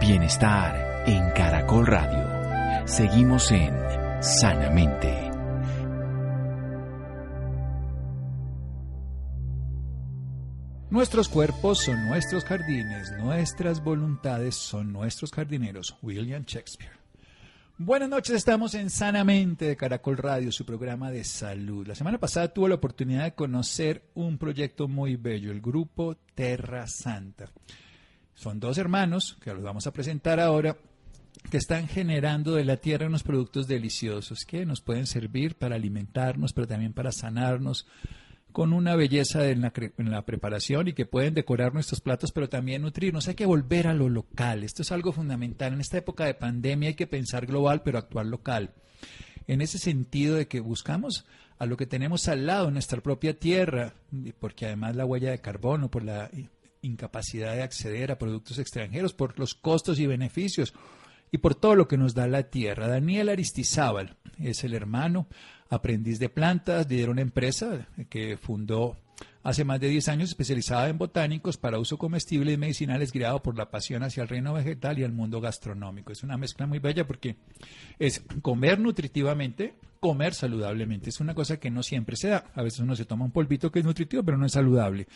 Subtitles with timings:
[0.00, 2.86] Bienestar en Caracol Radio.
[2.86, 3.74] Seguimos en
[4.20, 5.30] Sanamente.
[10.90, 15.96] Nuestros cuerpos son nuestros jardines, nuestras voluntades son nuestros jardineros.
[16.02, 16.92] William Shakespeare.
[17.78, 21.86] Buenas noches, estamos en Sanamente de Caracol Radio, su programa de salud.
[21.86, 26.86] La semana pasada tuve la oportunidad de conocer un proyecto muy bello, el grupo Terra
[26.86, 27.50] Santa.
[28.36, 30.76] Son dos hermanos, que los vamos a presentar ahora,
[31.50, 36.52] que están generando de la tierra unos productos deliciosos que nos pueden servir para alimentarnos,
[36.52, 37.86] pero también para sanarnos,
[38.52, 42.48] con una belleza en la, en la, preparación y que pueden decorar nuestros platos, pero
[42.48, 43.26] también nutrirnos.
[43.26, 44.64] Hay que volver a lo local.
[44.64, 45.72] Esto es algo fundamental.
[45.72, 48.74] En esta época de pandemia hay que pensar global, pero actuar local.
[49.46, 51.26] En ese sentido de que buscamos
[51.58, 53.94] a lo que tenemos al lado, nuestra propia tierra,
[54.38, 56.30] porque además la huella de carbono, por la
[56.86, 60.74] incapacidad de acceder a productos extranjeros, por los costos y beneficios
[61.30, 62.88] y por todo lo que nos da la tierra.
[62.88, 65.26] Daniel Aristizábal es el hermano,
[65.68, 68.96] aprendiz de plantas, líder de una empresa que fundó
[69.42, 73.56] hace más de 10 años especializada en botánicos para uso comestible y medicinales, guiado por
[73.56, 76.12] la pasión hacia el reino vegetal y el mundo gastronómico.
[76.12, 77.36] Es una mezcla muy bella porque
[77.98, 79.74] es comer nutritivamente,
[80.06, 81.10] comer saludablemente.
[81.10, 82.44] Es una cosa que no siempre se da.
[82.54, 85.08] A veces uno se toma un polvito que es nutritivo, pero no es saludable.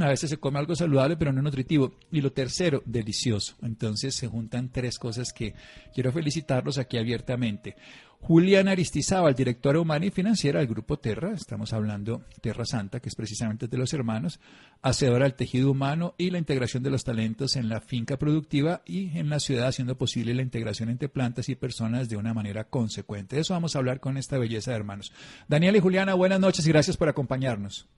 [0.00, 1.94] A veces se come algo saludable, pero no es nutritivo.
[2.10, 3.54] Y lo tercero, delicioso.
[3.62, 5.54] Entonces se juntan tres cosas que
[5.94, 7.76] quiero felicitarlos aquí abiertamente.
[8.24, 13.16] Julián Aristizábal, directora humana y financiera del Grupo Terra, estamos hablando Terra Santa, que es
[13.16, 14.38] precisamente de los hermanos,
[14.80, 19.18] hacedora del tejido humano y la integración de los talentos en la finca productiva y
[19.18, 23.34] en la ciudad, haciendo posible la integración entre plantas y personas de una manera consecuente.
[23.34, 25.12] De eso vamos a hablar con esta belleza de hermanos.
[25.48, 27.88] Daniel y Juliana, buenas noches y gracias por acompañarnos.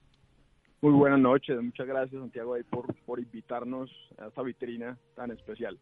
[0.80, 5.78] Muy buenas noches, muchas gracias Santiago por, por invitarnos a esta vitrina tan especial.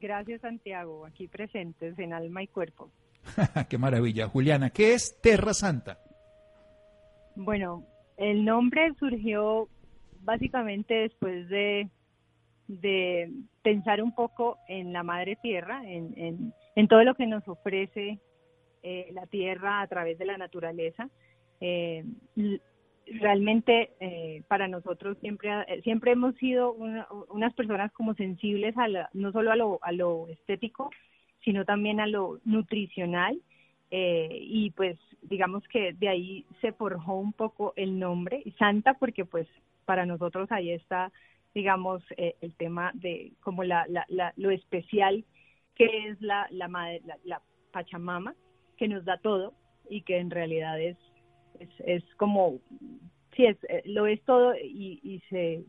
[0.00, 2.90] Gracias Santiago, aquí presentes en alma y cuerpo.
[3.68, 4.28] Qué maravilla.
[4.28, 5.98] Juliana, ¿qué es Terra Santa?
[7.36, 7.84] Bueno,
[8.16, 9.68] el nombre surgió
[10.22, 11.88] básicamente después de,
[12.66, 13.30] de
[13.62, 18.18] pensar un poco en la madre tierra, en, en, todo lo que nos ofrece
[18.82, 21.08] eh, la tierra a través de la naturaleza.
[21.60, 22.04] Eh,
[23.06, 25.50] realmente eh, para nosotros siempre
[25.82, 30.90] siempre hemos sido unas personas como sensibles a no solo a lo, a lo estético
[31.44, 33.40] sino también a lo nutricional.
[33.90, 39.24] Eh, y pues digamos que de ahí se forjó un poco el nombre, Santa, porque
[39.24, 39.48] pues
[39.86, 41.10] para nosotros ahí está,
[41.54, 45.24] digamos, eh, el tema de como la, la, lo especial
[45.74, 47.40] que es la, la, madre, la,
[47.72, 48.34] Pachamama,
[48.78, 49.52] que nos da todo
[49.90, 50.96] y que en realidad es,
[51.60, 52.60] es, es como,
[53.36, 55.64] sí, es, eh, lo es todo y, y se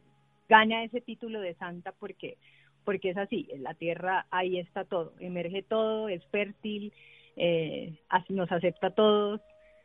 [0.47, 2.37] gana ese título de santa porque
[2.85, 6.91] porque es así, en la tierra ahí está todo, emerge todo, es fértil,
[7.35, 7.93] eh,
[8.29, 9.41] nos acepta todos,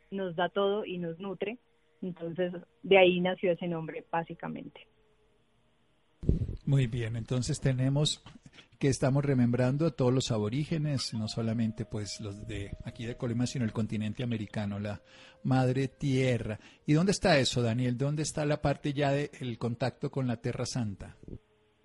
[0.09, 1.57] nos da todo y nos nutre.
[2.01, 2.53] Entonces,
[2.83, 4.87] de ahí nació ese nombre, básicamente.
[6.65, 8.23] Muy bien, entonces tenemos
[8.79, 13.45] que estamos remembrando a todos los aborígenes, no solamente pues los de aquí de Colima,
[13.45, 15.01] sino el continente americano, la
[15.43, 16.59] madre tierra.
[16.85, 17.97] ¿Y dónde está eso, Daniel?
[17.97, 21.15] ¿Dónde está la parte ya del contacto con la Tierra Santa?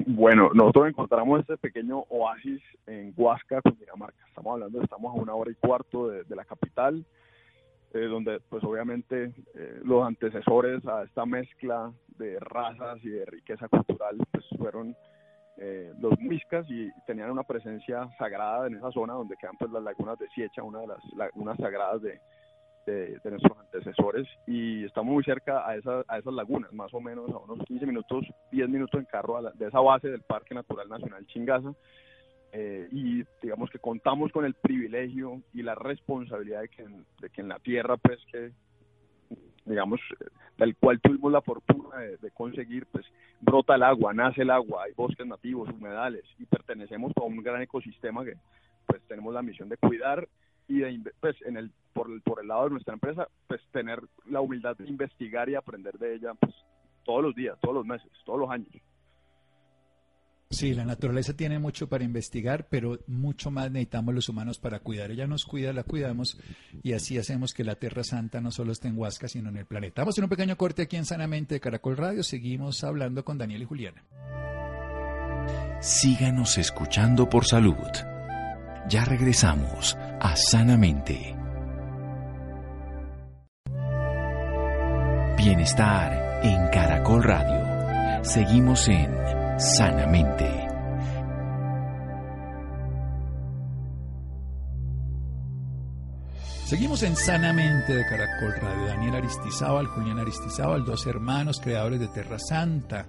[0.07, 4.25] Bueno, nosotros encontramos este pequeño oasis en Huasca, Cundinamarca.
[4.29, 7.05] Estamos hablando, estamos a una hora y cuarto de, la capital,
[7.93, 13.69] eh, donde pues obviamente eh, los antecesores a esta mezcla de razas y de riqueza
[13.69, 14.97] cultural pues fueron
[15.56, 19.83] eh, los muiscas y tenían una presencia sagrada en esa zona donde quedan pues las
[19.83, 22.21] lagunas de Siecha, una de las lagunas sagradas de,
[22.87, 27.28] de, nuestros antecesores y estamos muy cerca a, esa, a esas lagunas, más o menos
[27.31, 31.27] a unos 15 minutos, 10 minutos en carro de esa base del Parque Natural Nacional
[31.27, 31.72] Chingaza.
[32.53, 36.84] Eh, y digamos que contamos con el privilegio y la responsabilidad de que,
[37.21, 38.53] de que en la tierra, pues que
[39.65, 40.00] digamos,
[40.59, 43.06] del cual tuvimos la fortuna de, de, conseguir, pues
[43.41, 47.63] brota el agua, nace el agua, hay bosques nativos, humedales y pertenecemos a un gran
[47.63, 48.34] ecosistema que
[48.86, 50.28] pues tenemos la misión de cuidar
[50.66, 50.83] y
[51.21, 54.77] pues en el por el por el lado de nuestra empresa pues tener la humildad
[54.77, 56.54] de investigar y aprender de ella pues
[57.04, 58.69] todos los días todos los meses todos los años
[60.53, 65.13] Sí, la naturaleza tiene mucho para investigar, pero mucho más necesitamos los humanos para cuidar.
[65.13, 66.39] Ella nos cuida, la cuidamos
[66.83, 69.67] y así hacemos que la Tierra Santa no solo esté en Huasca, sino en el
[69.67, 70.03] planeta.
[70.03, 72.25] Vamos a un pequeño corte aquí en Sanamente de Caracol Radio.
[72.25, 74.05] Seguimos hablando con Daniel y Juliana.
[75.81, 77.77] Síganos escuchando por salud.
[78.89, 81.37] Ya regresamos a Sanamente.
[85.39, 88.25] Bienestar en Caracol Radio.
[88.25, 90.68] Seguimos en sanamente.
[96.65, 98.86] Seguimos en Sanamente de Caracol Radio.
[98.86, 103.07] Daniel Aristizábal, Julián Aristizábal, dos hermanos creadores de Terra Santa.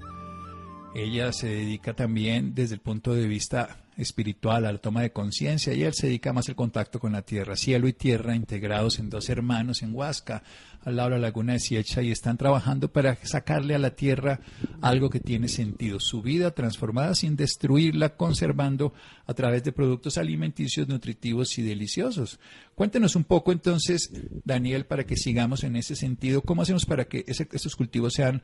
[0.93, 5.73] Ella se dedica también desde el punto de vista espiritual a la toma de conciencia
[5.73, 9.09] y él se dedica más al contacto con la tierra, cielo y tierra integrados en
[9.09, 10.43] dos hermanos en Huasca,
[10.83, 14.41] al lado de la laguna de Siecha y están trabajando para sacarle a la tierra
[14.81, 18.93] algo que tiene sentido, su vida transformada sin destruirla, conservando
[19.27, 22.39] a través de productos alimenticios nutritivos y deliciosos.
[22.75, 24.11] Cuéntenos un poco entonces,
[24.43, 28.41] Daniel, para que sigamos en ese sentido, ¿cómo hacemos para que estos cultivos sean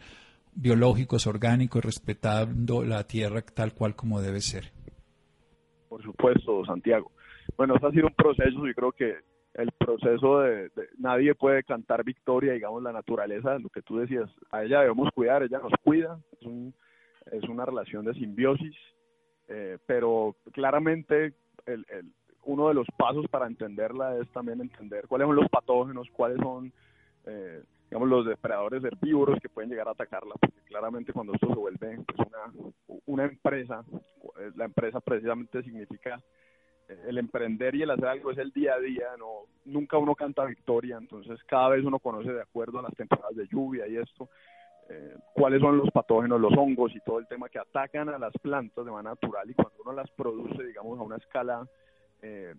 [0.57, 4.71] biológicos, orgánicos, respetando la tierra tal cual como debe ser.
[5.87, 7.11] Por supuesto, Santiago.
[7.55, 9.15] Bueno, este ha sido un proceso y creo que
[9.53, 10.69] el proceso de,
[10.99, 15.43] nadie puede cantar victoria, digamos, la naturaleza, lo que tú decías, a ella debemos cuidar,
[15.43, 16.47] ella nos cuida, es,
[17.31, 18.75] es una relación de simbiosis,
[19.47, 21.33] eh, pero claramente
[21.65, 21.85] el,
[22.43, 26.71] uno de los pasos para entenderla es también entender cuáles son los patógenos, cuáles son
[27.25, 31.55] eh, digamos, los depredadores herbívoros que pueden llegar a atacarla, porque claramente cuando esto se
[31.55, 33.83] vuelve pues, una, una empresa,
[34.39, 36.21] eh, la empresa precisamente significa
[36.89, 40.15] eh, el emprender y el hacer algo es el día a día, no nunca uno
[40.15, 43.97] canta victoria, entonces cada vez uno conoce de acuerdo a las temporadas de lluvia y
[43.97, 44.29] esto,
[44.89, 48.33] eh, cuáles son los patógenos, los hongos y todo el tema que atacan a las
[48.41, 51.67] plantas de manera natural y cuando uno las produce, digamos, a una escala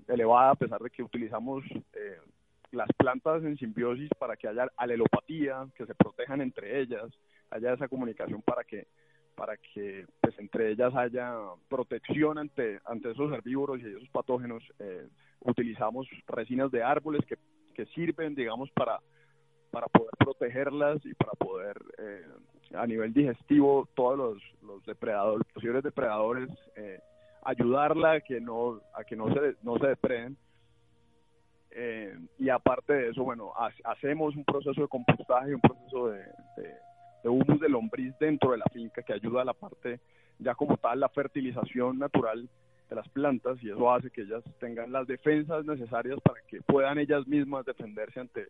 [0.07, 1.65] elevada, a pesar de que utilizamos
[2.73, 7.07] las plantas en simbiosis para que haya alelopatía, que se protejan entre ellas,
[7.51, 8.87] haya esa comunicación para que
[9.35, 11.33] para que pues entre ellas haya
[11.69, 14.63] protección ante ante esos herbívoros y esos patógenos.
[14.81, 15.07] Eh,
[15.41, 17.37] utilizamos resinas de árboles que,
[17.75, 18.99] que sirven digamos para
[19.71, 22.27] para poder protegerlas y para poder eh,
[22.75, 26.99] a nivel digestivo todos los, los depredadores posibles depredadores eh,
[27.45, 30.37] ayudarla a que no a que no se no se depreden
[31.81, 33.53] eh, y aparte de eso, bueno,
[33.85, 36.25] hacemos un proceso de compostaje, un proceso de,
[37.23, 40.01] de, humus de lombriz dentro de la finca que ayuda a la parte,
[40.41, 42.49] ya como tal, la fertilización natural
[42.91, 46.99] de las plantas y eso hace que ellas tengan las defensas necesarias para que puedan
[46.99, 48.49] ellas mismas defenderse ante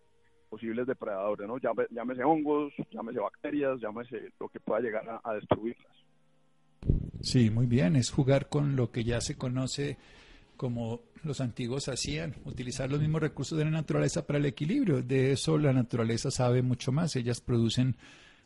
[0.48, 1.58] posibles depredadores, ¿no?
[1.58, 5.92] llámese hongos, llámese bacterias, llámese lo que pueda llegar a, a destruirlas.
[7.20, 9.98] Sí, muy bien, es jugar con lo que ya se conoce
[10.58, 15.02] como los antiguos hacían, utilizar los mismos recursos de la naturaleza para el equilibrio.
[15.02, 17.16] De eso la naturaleza sabe mucho más.
[17.16, 17.96] Ellas producen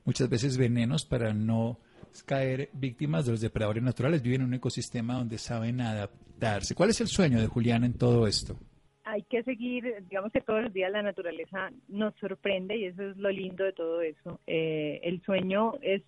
[0.04, 1.80] muchas veces venenos para no
[2.26, 4.22] caer víctimas de los depredadores naturales.
[4.22, 6.74] Viven en un ecosistema donde saben adaptarse.
[6.74, 8.56] ¿Cuál es el sueño de Julián en todo esto?
[9.04, 13.16] Hay que seguir, digamos que todos los días la naturaleza nos sorprende y eso es
[13.16, 14.38] lo lindo de todo eso.
[14.46, 16.02] Eh, el sueño es,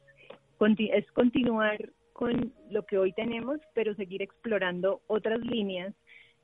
[0.60, 1.78] es continuar
[2.14, 5.92] con lo que hoy tenemos, pero seguir explorando otras líneas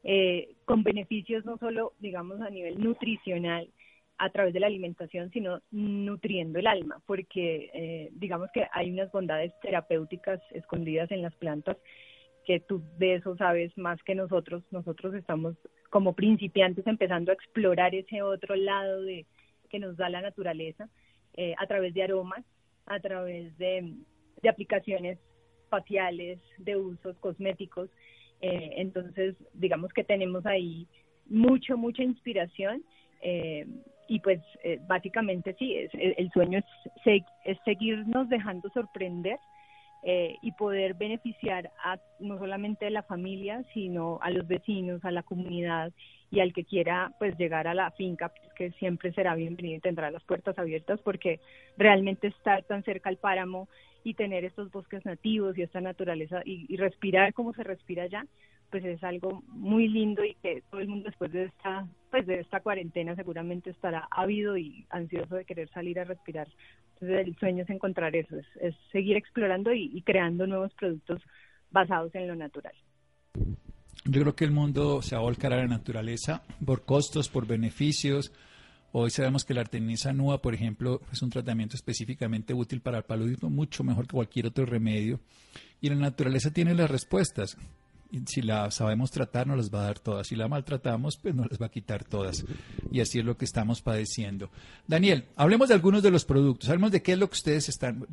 [0.02, 3.70] eh, con beneficios no solo, digamos, a nivel nutricional
[4.19, 9.11] a través de la alimentación, sino nutriendo el alma, porque eh, digamos que hay unas
[9.12, 11.76] bondades terapéuticas escondidas en las plantas
[12.44, 14.64] que tú de eso sabes más que nosotros.
[14.72, 15.55] Nosotros estamos
[15.88, 19.25] como principiantes empezando a explorar ese otro lado de
[19.70, 20.88] que nos da la naturaleza
[21.34, 22.44] eh, a través de aromas,
[22.87, 23.94] a través de,
[24.43, 25.19] de aplicaciones
[25.70, 27.88] faciales, de usos cosméticos.
[28.43, 30.86] Eh, entonces, digamos que tenemos ahí
[31.27, 32.82] mucho, mucha inspiración.
[33.22, 33.67] Eh,
[34.08, 39.39] y pues eh, básicamente sí, es, el, sueño es, es, seguirnos dejando sorprender
[40.41, 45.22] y poder beneficiar a no solamente a la familia, sino a los vecinos, a la
[45.22, 45.93] comunidad
[46.31, 49.81] y al que quiera pues llegar a la finca, pues, que siempre será bienvenido y
[49.81, 51.41] tendrá las puertas abiertas porque
[51.77, 53.69] realmente estar tan cerca al páramo
[54.05, 58.25] y tener estos bosques nativos y esta naturaleza y, respirar como se respira allá,
[58.70, 62.41] pues es algo muy lindo y que todo el mundo después de esta pues de
[62.41, 66.49] esta cuarentena seguramente estará ávido y ansioso de querer salir a respirar.
[66.94, 71.20] Entonces el sueño es encontrar eso, es, seguir explorando y creando nuevos productos
[71.70, 72.75] basados en lo natural.
[74.05, 77.47] Yo creo que el mundo se va a volcar a la naturaleza por costos, por
[77.47, 78.33] beneficios,
[78.93, 83.05] Hoy sabemos que la artemisa nua, por ejemplo, es un tratamiento específicamente útil para el
[83.05, 85.21] paludismo, mucho mejor que cualquier otro remedio.
[85.81, 87.57] Y la naturaleza tiene las respuestas.
[88.26, 90.26] Si la sabemos tratar, nos las va a dar todas.
[90.26, 92.44] Si la maltratamos, pues nos las va a quitar todas.
[92.90, 94.50] Y así es lo que estamos padeciendo.
[94.86, 96.69] Daniel, hablemos de algunos de los productos.
[96.69, 98.06] Hablemos de qué es lo que ustedes están.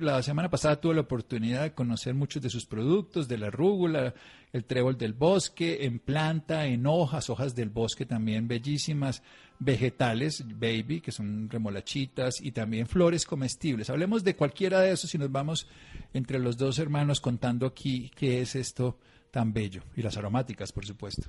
[0.00, 4.14] la semana pasada tuve la oportunidad de conocer muchos de sus productos, de la rúgula,
[4.52, 9.22] el trébol del bosque, en planta, en hojas, hojas del bosque también bellísimas,
[9.58, 13.90] vegetales, baby, que son remolachitas, y también flores comestibles.
[13.90, 15.66] Hablemos de cualquiera de esos y nos vamos
[16.12, 18.98] entre los dos hermanos contando aquí qué es esto
[19.32, 19.82] tan bello.
[19.96, 21.28] Y las aromáticas, por supuesto.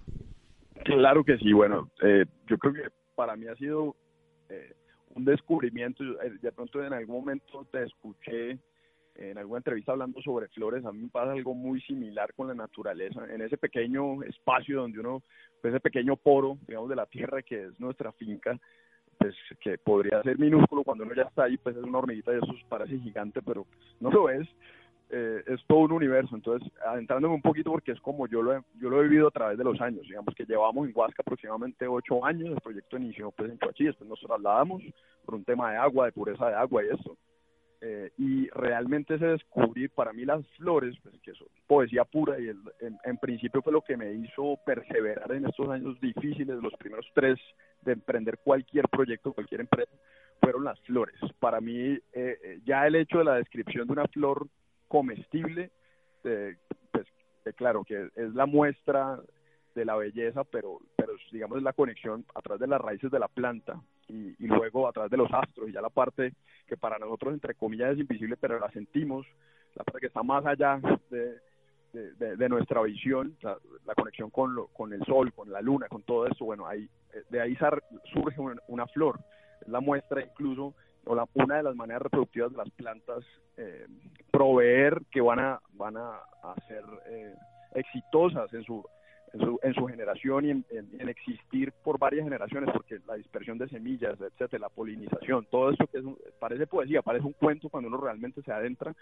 [0.84, 1.52] Claro que sí.
[1.54, 3.96] Bueno, eh, yo creo que para mí ha sido
[4.50, 4.76] eh,
[5.16, 6.04] un descubrimiento.
[6.04, 8.60] De pronto en algún momento te escuché
[9.16, 12.56] en alguna entrevista hablando sobre flores, a mí me pasa algo muy similar con la
[12.56, 15.22] naturaleza, en ese pequeño espacio donde uno,
[15.62, 18.60] pues, ese pequeño poro, digamos, de la tierra que es nuestra finca,
[19.20, 22.38] pues que podría ser minúsculo cuando uno ya está ahí, pues es una hormiguita y
[22.38, 23.68] eso parece gigante, pero
[24.00, 24.48] no lo es,
[25.10, 26.36] eh, es todo un universo.
[26.36, 29.32] Entonces, adentrándome un poquito porque es como yo lo, he, yo lo he vivido a
[29.32, 33.32] través de los años, digamos que llevamos en Huasca aproximadamente ocho años, el proyecto inició
[33.32, 34.82] pues en Coachí, después nos trasladamos
[35.26, 37.18] por un tema de agua, de pureza de agua y eso.
[37.86, 42.48] Eh, y realmente ese descubrir para mí las flores, pues que son poesía pura y
[42.48, 47.38] en, principio fue lo que me hizo perseverar en estos años difíciles, los primeros tres
[47.82, 49.92] de emprender cualquier proyecto, cualquier empresa,
[50.40, 51.20] fueron las flores.
[51.40, 54.48] Para mí eh, eh, ya el hecho de la descripción de una flor
[54.94, 55.72] comestible,
[56.22, 57.08] pues
[57.56, 59.20] claro que es la muestra
[59.74, 63.18] de la belleza, pero, pero digamos es la conexión a través de las raíces de
[63.18, 66.34] la planta y, luego a través de los astros y ya la parte
[66.68, 69.26] que para nosotros entre comillas es invisible pero la sentimos
[69.74, 75.04] la parte que está más allá de, nuestra visión la, conexión con, lo, con el
[75.06, 76.88] sol con la luna con todo eso bueno ahí
[77.32, 77.58] de ahí
[78.14, 79.20] surge una, flor.
[79.62, 83.24] Es la muestra incluso o la, una de las maneras reproductivas de las plantas
[83.58, 83.88] eh,
[84.32, 86.20] proveer que van a van a,
[86.68, 87.34] ser eh,
[87.76, 88.84] exitosas en su
[89.34, 94.60] en su, generación y en, existir por varias generaciones, porque la dispersión de semillas, etcétera,
[94.60, 96.04] la polinización, todo eso que es
[96.40, 98.94] parece poesía, parece un cuento cuando uno realmente se adentra.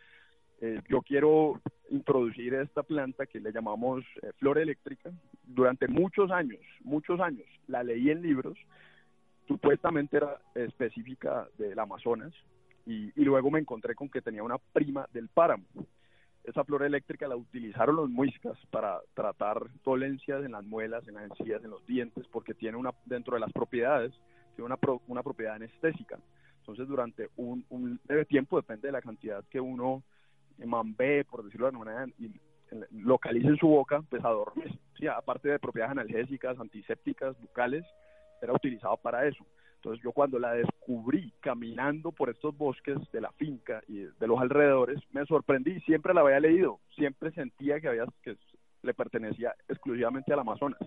[0.61, 5.11] Eh, yo quiero introducir esta planta que le llamamos eh, flor eléctrica.
[5.43, 8.57] Durante muchos años, muchos años, la leí en libros,
[9.47, 12.33] supuestamente era específica del Amazonas,
[12.85, 15.65] y, y luego me encontré con que tenía una prima del páramo
[16.43, 21.25] esa flor eléctrica la utilizaron los muiscas para tratar dolencias en las muelas, en las
[21.25, 24.11] encías, en los dientes, porque tiene una, dentro de las propiedades,
[24.55, 26.17] tiene una, una propiedad anestésica.
[26.59, 30.03] Entonces, durante un, un tiempo, depende de la cantidad que uno
[30.63, 32.31] mambe, por decirlo de alguna manera, y
[32.91, 34.77] localice en su boca, pues adormece.
[35.15, 37.83] Aparte de propiedades analgésicas, antisépticas, bucales,
[38.41, 39.45] era utilizado para eso.
[39.75, 44.39] Entonces yo cuando la descubrí caminando por estos bosques de la finca y de los
[44.39, 48.37] alrededores, me sorprendí, siempre la había leído, siempre sentía que había que
[48.83, 50.79] le pertenecía exclusivamente al Amazonas,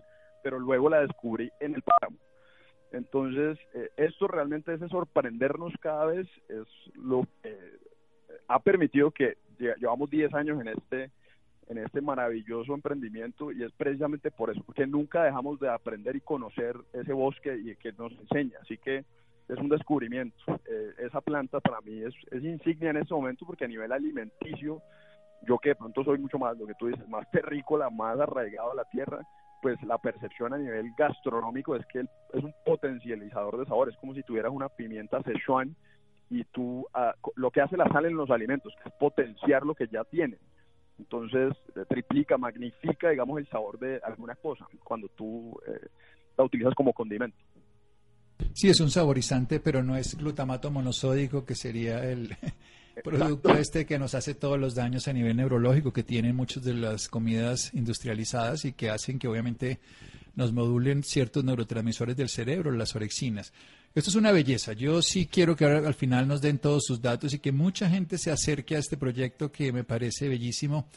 [0.43, 2.19] pero luego la descubrí en el páramo.
[2.93, 7.79] Entonces, eh, esto realmente es sorprendernos cada vez, es lo eh,
[8.47, 11.11] ha permitido que llevamos 10 años en este
[11.69, 16.21] en este maravilloso emprendimiento y es precisamente por eso, porque nunca dejamos de aprender y
[16.21, 18.59] conocer ese bosque y que nos enseña.
[18.63, 19.05] Así que
[19.49, 20.37] es un descubrimiento.
[20.69, 24.83] Eh, esa planta para mí es, es insignia en este momento porque a nivel alimenticio,
[25.47, 28.73] yo que de pronto soy mucho más, lo que tú dices, más terrícola, más arraigado
[28.73, 29.21] a la tierra,
[29.63, 34.23] pues la percepción a nivel gastronómico es que es un potencializador de sabores, como si
[34.23, 35.75] tuvieras una pimienta Szechuan
[36.31, 39.75] y tú, ah, lo que hace la sal en los alimentos, que es potenciar lo
[39.75, 40.39] que ya tienen.
[40.99, 45.89] Entonces, eh, triplica, magnifica, digamos, el sabor de alguna cosa cuando tú eh,
[46.37, 47.37] la utilizas como condimento.
[48.53, 52.37] Sí, es un saborizante, pero no es glutamato monosódico, que sería el
[53.05, 56.75] producto este que nos hace todos los daños a nivel neurológico que tienen muchas de
[56.75, 59.81] las comidas industrializadas y que hacen que obviamente
[60.37, 63.53] nos modulen ciertos neurotransmisores del cerebro, las orexinas.
[63.95, 64.73] Esto es una belleza.
[64.73, 67.89] Yo sí quiero que ahora al final nos den todos sus datos y que mucha
[67.89, 70.89] gente se acerque a este proyecto que me parece bellísimo,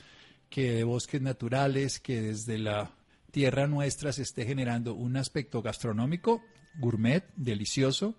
[0.49, 2.89] que de bosques naturales, que desde la
[3.29, 6.41] tierra nuestra se esté generando un aspecto gastronómico,
[6.79, 8.15] gourmet, delicioso,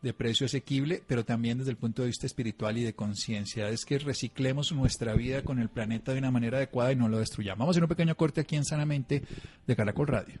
[0.00, 3.68] de precio asequible, pero también desde el punto de vista espiritual y de conciencia.
[3.68, 7.18] Es que reciclemos nuestra vida con el planeta de una manera adecuada y no lo
[7.18, 7.58] destruyamos.
[7.58, 9.24] Vamos a hacer un pequeño corte aquí en Sanamente
[9.66, 10.40] de Caracol Radio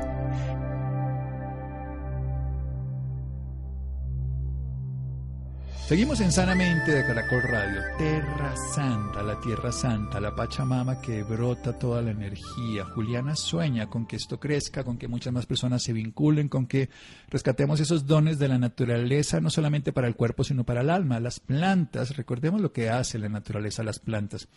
[5.91, 7.81] Seguimos en Sanamente de Caracol Radio.
[7.97, 12.85] Terra Santa, la Tierra Santa, la Pachamama que brota toda la energía.
[12.85, 16.89] Juliana sueña con que esto crezca, con que muchas más personas se vinculen, con que
[17.27, 21.19] rescatemos esos dones de la naturaleza, no solamente para el cuerpo, sino para el alma.
[21.19, 24.47] Las plantas, recordemos lo que hace la naturaleza, las plantas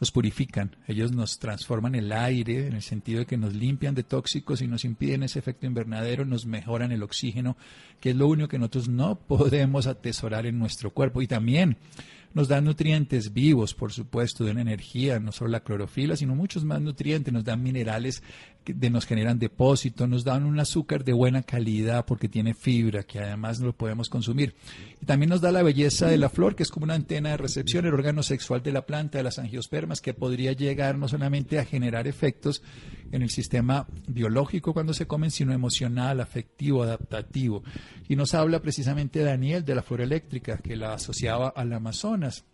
[0.00, 4.04] nos purifican, ellos nos transforman el aire en el sentido de que nos limpian de
[4.04, 7.56] tóxicos y nos impiden ese efecto invernadero, nos mejoran el oxígeno,
[8.00, 11.20] que es lo único que nosotros no podemos atesorar en nuestro nuestro cuerpo.
[11.20, 11.76] Y también
[12.34, 16.80] nos dan nutrientes vivos, por supuesto, dan energía, no solo la clorofila, sino muchos más
[16.80, 18.22] nutrientes, nos dan minerales
[18.74, 23.18] que nos generan depósito, nos dan un azúcar de buena calidad porque tiene fibra, que
[23.18, 24.54] además lo podemos consumir.
[25.00, 27.36] Y también nos da la belleza de la flor, que es como una antena de
[27.36, 31.58] recepción, el órgano sexual de la planta, de las angiospermas, que podría llegar no solamente
[31.58, 32.62] a generar efectos
[33.10, 37.62] en el sistema biológico cuando se comen, sino emocional, afectivo, adaptativo.
[38.08, 42.44] Y nos habla precisamente Daniel de la flor eléctrica, que la asociaba al Amazonas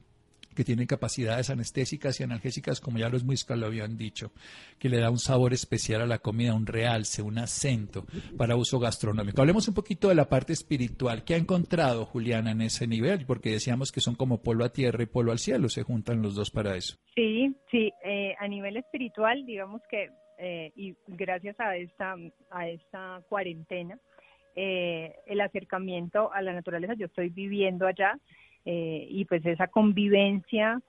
[0.55, 4.33] que tiene capacidades anestésicas y analgésicas, como ya los muiscas lo habían dicho,
[4.79, 8.05] que le da un sabor especial a la comida, un realce, un acento
[8.37, 9.41] para uso gastronómico.
[9.41, 11.25] Hablemos un poquito de la parte espiritual.
[11.25, 13.27] ¿Qué ha encontrado Juliana en ese nivel?
[13.27, 16.35] Porque decíamos que son como polvo a tierra y polvo al cielo, se juntan los
[16.35, 16.97] dos para eso.
[17.15, 22.17] Sí, sí, eh, a nivel espiritual, digamos que eh, y gracias a esta,
[22.51, 23.99] a esta cuarentena,
[24.57, 28.19] eh, el acercamiento a la naturaleza, yo estoy viviendo allá
[28.65, 30.81] eh, y pues esa convivencia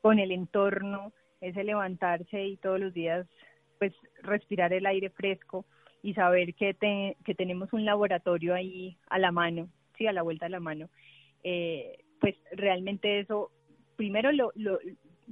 [0.00, 3.26] con el entorno, ese levantarse y todos los días
[3.78, 3.92] pues
[4.22, 5.64] respirar el aire fresco
[6.02, 6.74] y saber que,
[7.24, 10.88] que tenemos un laboratorio ahí a la mano, sí, a la vuelta de la mano,
[12.20, 13.52] pues realmente eso,
[13.96, 14.80] primero lo, lo,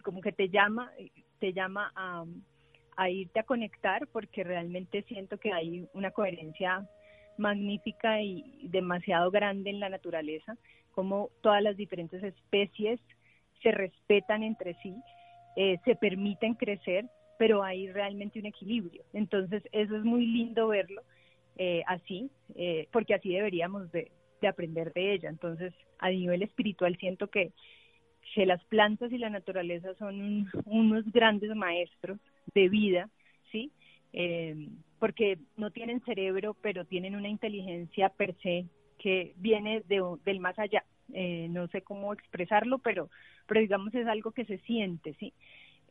[0.02, 0.92] como que te llama,
[1.40, 2.24] te llama a,
[2.96, 6.88] a irte a conectar porque realmente siento que hay una coherencia
[7.38, 10.56] magnífica y demasiado grande en la naturaleza,
[10.96, 12.98] como todas las diferentes especies
[13.62, 14.94] se respetan entre sí,
[15.54, 17.04] eh, se permiten crecer,
[17.38, 19.04] pero hay realmente un equilibrio.
[19.12, 21.02] Entonces, eso es muy lindo verlo
[21.58, 24.10] eh, así, eh, porque así deberíamos de,
[24.48, 25.28] aprender de ella.
[25.28, 27.52] Entonces, a nivel espiritual siento que,
[28.34, 32.18] que las plantas y la naturaleza son unos grandes maestros
[32.54, 33.10] de vida,
[33.52, 33.70] ¿sí?
[34.14, 38.66] Eh, porque no tienen cerebro, pero tienen una inteligencia per se
[38.98, 40.84] que viene de, del más allá.
[41.12, 43.10] Eh, no sé cómo expresarlo, pero,
[43.46, 45.32] pero digamos es algo que se siente, ¿sí?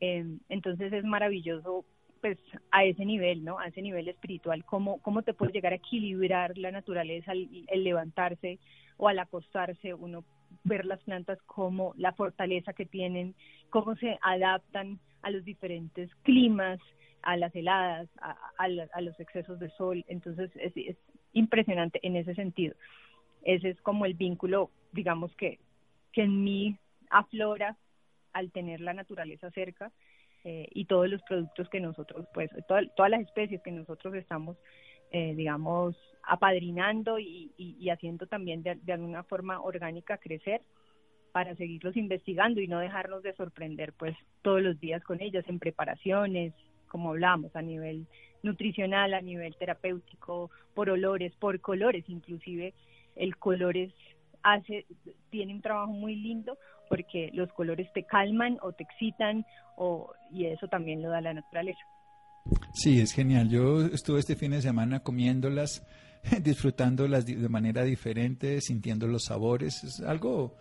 [0.02, 1.86] Eh, entonces es maravilloso
[2.26, 2.40] pues
[2.72, 3.60] a ese nivel, ¿no?
[3.60, 8.58] A ese nivel espiritual, cómo, cómo te puede llegar a equilibrar la naturaleza al, levantarse
[8.98, 10.24] o al acostarse, uno
[10.64, 13.36] ver las plantas como la fortaleza que tienen,
[13.70, 16.80] cómo se adaptan a los diferentes climas,
[17.22, 18.10] a las heladas,
[18.58, 20.04] a, los excesos de sol.
[20.08, 20.98] Entonces es,
[21.36, 22.76] impresionante en ese sentido.
[23.44, 25.60] Ese es como el vínculo, digamos, que,
[26.12, 26.78] que en mí
[27.12, 27.78] aflora
[28.34, 29.92] al tener la naturaleza cerca
[30.44, 34.58] eh, y todos los productos que nosotros, pues todas las especies que nosotros estamos,
[35.12, 40.62] eh, digamos, apadrinando y, y, haciendo también de, de alguna forma orgánica crecer
[41.32, 45.60] para seguirlos investigando y no dejarnos de sorprender pues todos los días con ellas en
[45.60, 46.54] preparaciones,
[46.96, 48.08] como hablamos, a nivel
[48.42, 52.74] nutricional, a nivel terapéutico, por olores, por colores, inclusive
[53.18, 53.92] el colores
[54.44, 54.86] hace,
[55.30, 60.46] tiene un trabajo muy lindo porque los colores te calman o te excitan o, y
[60.46, 61.82] eso también lo da la naturaleza.
[62.72, 63.50] Sí, es genial.
[63.50, 65.86] Yo estuve este fin de semana comiéndolas,
[66.42, 69.84] disfrutándolas de manera diferente, sintiendo los sabores.
[69.84, 70.56] Es algo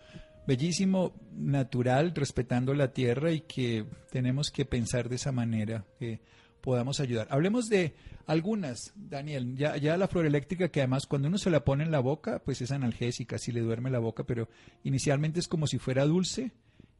[0.47, 6.21] bellísimo, natural, respetando la tierra y que tenemos que pensar de esa manera, que
[6.61, 7.27] podamos ayudar.
[7.29, 7.93] Hablemos de
[8.25, 11.91] algunas, Daniel, ya, ya la flor eléctrica que además cuando uno se la pone en
[11.91, 14.49] la boca, pues es analgésica, si le duerme la boca, pero
[14.83, 16.51] inicialmente es como si fuera dulce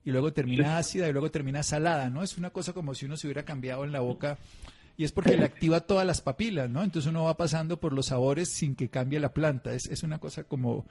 [0.04, 2.22] y luego termina ácida y luego termina salada, ¿no?
[2.22, 4.38] Es una cosa como si uno se hubiera cambiado en la boca
[4.98, 6.84] y es porque le activa todas las papilas, ¿no?
[6.84, 9.74] Entonces uno va pasando por los sabores sin que cambie la planta.
[9.74, 10.86] Es, es una cosa como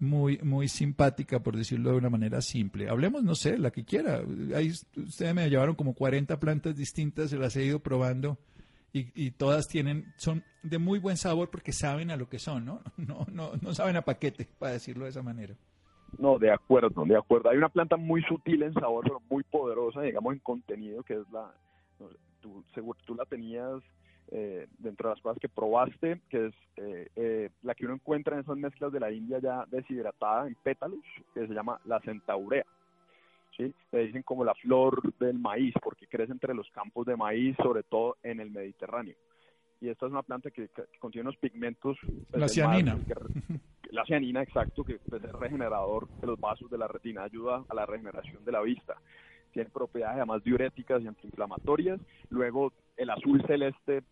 [0.00, 2.88] muy, muy simpática, por decirlo de una manera simple.
[2.88, 4.22] Hablemos, no sé, la que quiera.
[4.54, 8.38] Ahí ustedes me llevaron como 40 plantas distintas, se las he ido probando
[8.92, 12.64] y, y, todas tienen, son de muy buen sabor porque saben a lo que son,
[12.64, 12.82] ¿no?
[12.96, 15.54] No, no, no saben a paquete, para decirlo de esa manera.
[16.16, 17.50] No, de acuerdo, de acuerdo.
[17.50, 21.30] Hay una planta muy sutil en sabor, pero muy poderosa, digamos, en contenido, que es
[21.30, 21.52] la,
[22.40, 23.82] tú, seguro, tú la tenías
[24.30, 28.34] eh, dentro de las cosas que probaste, que es eh, eh, la que uno encuentra
[28.34, 31.00] en esas mezclas de la India ya deshidratada en pétalos,
[31.32, 32.66] que se llama la centaurea.
[33.56, 33.72] ¿sí?
[33.90, 37.82] Le dicen como la flor del maíz, porque crece entre los campos de maíz, sobre
[37.84, 39.16] todo en el Mediterráneo.
[39.80, 41.96] Y esta es una planta que, contiene unos pigmentos.
[42.30, 42.98] Pues, la cianina.
[43.90, 47.74] la cianina, exacto, que pues, es regenerador de los vasos de la retina, ayuda a
[47.74, 48.96] la regeneración de la vista
[49.52, 51.98] tiene propiedades además diuréticas y antiinflamatorias.
[52.30, 54.02] Luego, el azul celeste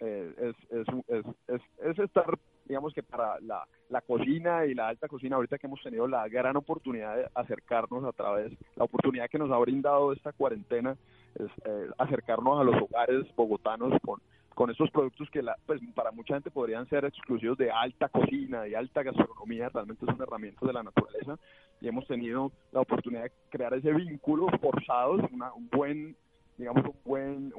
[0.00, 5.08] eh, es, es, es, es, estar, digamos que para la, la cocina y la alta
[5.08, 9.38] cocina, ahorita que hemos tenido la gran oportunidad de acercarnos a través, la oportunidad que
[9.38, 10.96] nos ha brindado esta cuarentena
[11.34, 14.20] es eh, acercarnos a los hogares bogotanos con
[14.54, 18.62] con estos productos que la, pues para mucha gente podrían ser exclusivos de alta cocina,
[18.62, 21.38] de alta gastronomía, realmente son herramientas de la naturaleza.
[21.80, 26.16] Y hemos tenido la oportunidad de crear ese vínculo forzado, una, un buen,
[26.56, 27.52] digamos, un buen,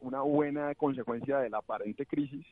[0.00, 2.46] una buena consecuencia de la aparente crisis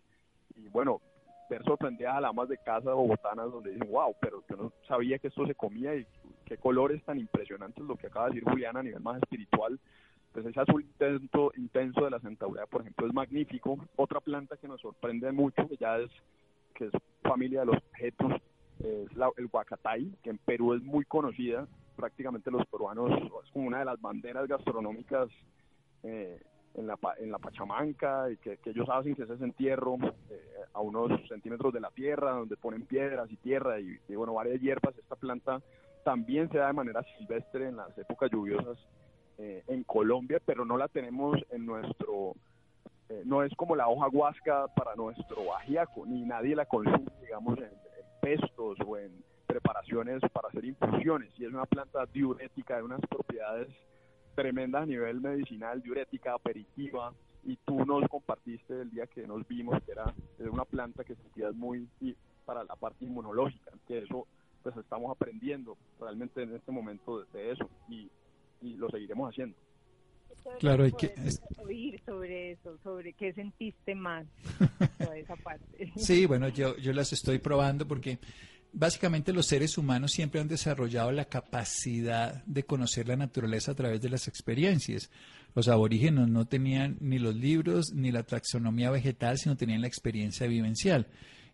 [0.57, 1.01] y bueno,
[1.49, 5.19] ver sorprendidas a las amas de casa bogotanas donde dicen, wow, pero yo no sabía
[5.19, 6.07] que esto se comía y
[6.45, 9.79] qué colores tan impresionantes lo que acaba de decir Juliana a nivel más espiritual.
[10.33, 13.79] Pues ese azul intenso, intenso de la centaurea, por ejemplo, es magnífico.
[13.97, 16.11] Otra planta que nos sorprende mucho, que ya es,
[16.75, 18.33] que es familia de los objetos,
[18.81, 21.67] es la, el huacatay, que en Perú es muy conocida.
[21.97, 23.11] Prácticamente los peruanos
[23.45, 25.31] es como una de las banderas gastronómicas
[26.07, 26.41] eh,
[26.77, 29.97] en la, en la Pachamanca, y que, ellos hacen que ese entierro
[30.31, 30.41] eh,
[30.75, 34.97] a unos centímetros de la tierra, donde ponen piedras y tierra y, bueno, varias hierbas.
[34.99, 35.61] Esta planta
[36.05, 38.79] también se da de manera silvestre en las épocas lluviosas
[39.39, 42.35] eh, en Colombia, pero no la tenemos en nuestro,
[43.09, 47.59] eh, no es como la hoja huasca para nuestro ajiaco, ni nadie la consume, digamos,
[47.59, 47.71] en
[48.21, 49.13] pestos o en
[49.47, 53.69] preparaciones para hacer infusiones, y es una planta diurética de unas propiedades
[54.37, 57.13] tremenda a nivel medicinal, diurética, aperitiva,
[57.45, 61.55] y tú nos compartiste el día que nos vimos que era, una planta que sentías
[61.55, 61.89] muy
[62.45, 64.27] para la parte inmunológica, que eso
[64.63, 68.11] pues estamos aprendiendo realmente en este momento de, eso y,
[68.77, 69.57] lo seguiremos haciendo.
[70.59, 71.15] Claro, hay que
[71.59, 74.27] oír sobre eso, sobre qué sentiste más
[74.99, 75.93] sobre esa parte.
[75.97, 78.19] Sí, bueno, yo, yo las estoy probando porque
[78.77, 84.03] básicamente los seres humanos siempre han desarrollado la capacidad de conocer la naturaleza a través
[84.03, 85.11] de las experiencias.
[85.55, 90.47] Los aborígenes no tenían ni los libros ni la taxonomía vegetal, sino tenían la experiencia
[90.47, 91.07] vivencial.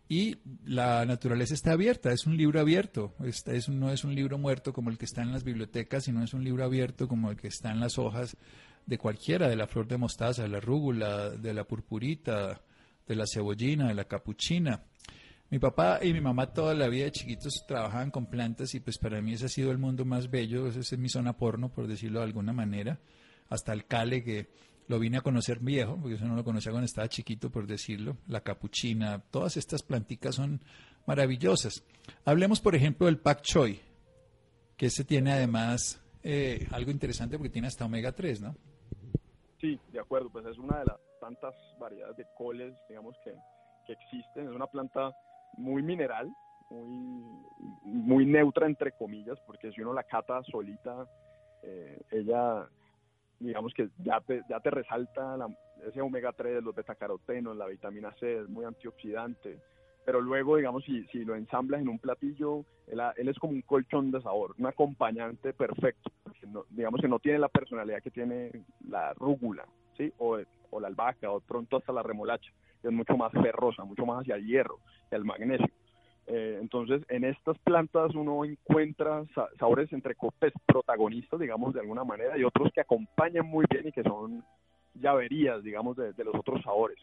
[0.09, 4.73] Y la naturaleza está abierta, es un libro abierto, es, no es un libro muerto
[4.73, 7.47] como el que está en las bibliotecas, sino es un libro abierto como el que
[7.47, 8.35] está en las hojas
[8.85, 12.61] de cualquiera, de la flor de mostaza, de la rúgula, de la purpurita,
[13.07, 14.83] de la cebollina, de la capuchina.
[15.53, 18.97] Mi papá y mi mamá toda la vida de chiquitos trabajaban con plantas y pues
[18.97, 21.85] para mí ese ha sido el mundo más bello, esa es mi zona porno, por
[21.85, 22.97] decirlo de alguna manera.
[23.49, 24.49] Hasta el cale que
[24.87, 28.17] lo vine a conocer viejo, porque eso no lo conocía cuando estaba chiquito, por decirlo.
[28.27, 30.59] La capuchina, todas estas planticas son
[31.05, 31.85] maravillosas.
[32.25, 33.79] Hablemos, por ejemplo, del pak choi,
[34.75, 38.55] que ese tiene además eh, algo interesante porque tiene hasta omega 3, ¿no?
[39.61, 43.35] Sí, de acuerdo, pues es una de las tantas variedades de coles, digamos, que,
[43.85, 44.47] que existen.
[44.47, 45.13] Es una planta
[45.57, 46.33] muy mineral,
[46.69, 47.23] muy,
[47.83, 51.07] muy neutra entre comillas, porque si uno la cata solita,
[51.61, 52.67] eh, ella,
[53.39, 55.37] digamos que ya te, ya te resalta
[55.87, 59.59] ese omega 3, los betacarotenos, la vitamina C, es muy antioxidante,
[60.05, 63.61] pero luego, digamos, si, si lo ensamblas en un platillo, él, él, es como un
[63.61, 66.11] colchón de sabor, un acompañante perfecto,
[66.69, 68.51] digamos que no tiene la personalidad que tiene
[68.87, 69.65] la rúgula,
[69.97, 70.11] ¿sí?
[70.17, 70.37] O,
[70.71, 72.51] o la albahaca, o pronto hasta la remolacha
[72.83, 74.79] es mucho más ferrosa, mucho más hacia el hierro,
[75.11, 75.69] el magnesio.
[76.27, 79.25] Eh, entonces, en estas plantas uno encuentra
[79.59, 83.91] sabores entre copes protagonistas, digamos, de alguna manera, y otros que acompañan muy bien y
[83.91, 84.43] que son
[84.95, 86.99] llaverías, digamos, de, los otros sabores,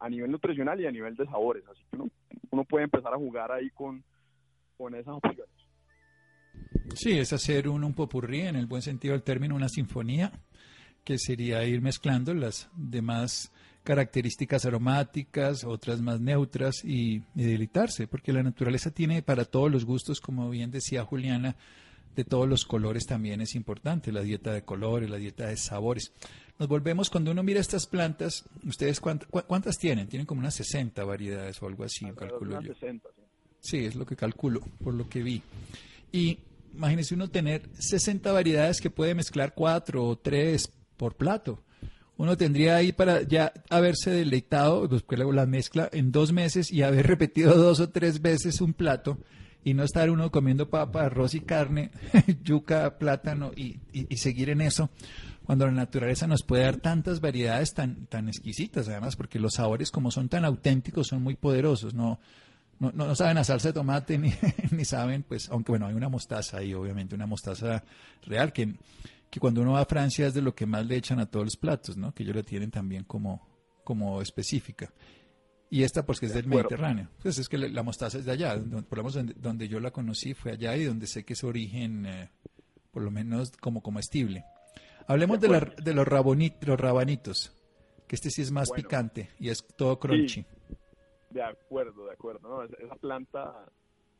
[0.00, 1.64] a nivel nutricional y a nivel de sabores.
[1.68, 2.08] Así que uno,
[2.50, 4.02] uno puede empezar a jugar ahí con,
[4.78, 5.50] con esas opciones.
[6.94, 10.32] Sí, es hacer un, un popurrí, en el buen sentido del término, una sinfonía,
[11.04, 13.52] que sería ir mezclando las demás
[13.86, 20.20] características aromáticas, otras más neutras y, deleitarse, porque la naturaleza tiene para todos los gustos,
[20.20, 21.54] como bien decía Juliana,
[22.16, 26.12] de todos los colores también es importante, la dieta de colores, la dieta de sabores.
[26.58, 30.08] Nos volvemos, cuando uno mira estas plantas, ¿ustedes cuántas, tienen?
[30.08, 32.72] Tienen como unas 60 variedades o algo así, calculo yo.
[33.60, 35.42] sí, es lo que calculo, por lo que vi.
[36.10, 36.40] Y
[36.74, 41.62] imagínese uno tener 60 variedades que puede mezclar cuatro o tres por plato
[42.18, 46.82] uno tendría ahí para ya haberse deleitado, después luego la mezcla en dos meses y
[46.82, 49.18] haber repetido dos o tres veces un plato
[49.64, 51.90] y no estar uno comiendo papa, arroz y carne,
[52.44, 53.80] yuca, plátano y,
[54.16, 54.90] seguir en eso,
[55.44, 59.90] cuando la naturaleza nos puede dar tantas variedades tan, tan exquisitas, además, porque los sabores
[59.90, 62.20] como son tan auténticos son muy poderosos, no,
[62.78, 64.32] no, no, saben a salsa de tomate ni,
[64.70, 67.82] ni saben, pues, aunque bueno, hay una mostaza ahí, obviamente, una mostaza
[68.24, 68.76] real que
[69.36, 71.44] que cuando uno va a Francia es de lo que más le echan a todos
[71.44, 72.14] los platos, ¿no?
[72.14, 73.46] Que ellos la tienen también como,
[73.84, 74.90] como específica.
[75.68, 77.08] Y esta pues que es del Mediterráneo.
[77.18, 80.32] Entonces es que la, mostaza es de allá, por lo menos donde, yo la conocí
[80.32, 82.30] fue allá y donde sé que es origen eh,
[82.90, 84.46] por lo menos como comestible.
[85.06, 85.48] Hablemos de,
[85.82, 87.52] de los, los rabanitos,
[88.08, 90.46] que este sí es más picante y es todo crunchy.
[91.28, 92.48] de acuerdo, de acuerdo.
[92.48, 92.62] ¿no?
[92.62, 93.66] Esa planta,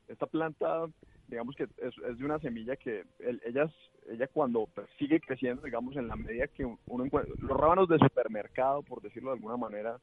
[0.09, 0.85] esta planta
[1.29, 3.05] digamos que es, es de una semilla que
[3.47, 3.73] ella,
[4.09, 8.83] ella cuando sigue creciendo, digamos, en la medida que uno encuentra, los rábanos de supermercado,
[8.83, 9.99] por decirlo de alguna manera,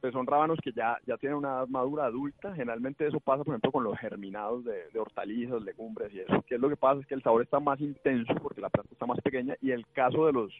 [0.00, 2.54] pues son rábanos que ya, ya tienen una edad madura adulta.
[2.54, 6.44] Generalmente eso pasa, por ejemplo, con los germinados de, de, hortalizas, legumbres y eso.
[6.46, 7.00] ¿Qué es lo que pasa?
[7.00, 9.86] Es que el sabor está más intenso porque la planta está más pequeña y el
[9.88, 10.52] caso de los,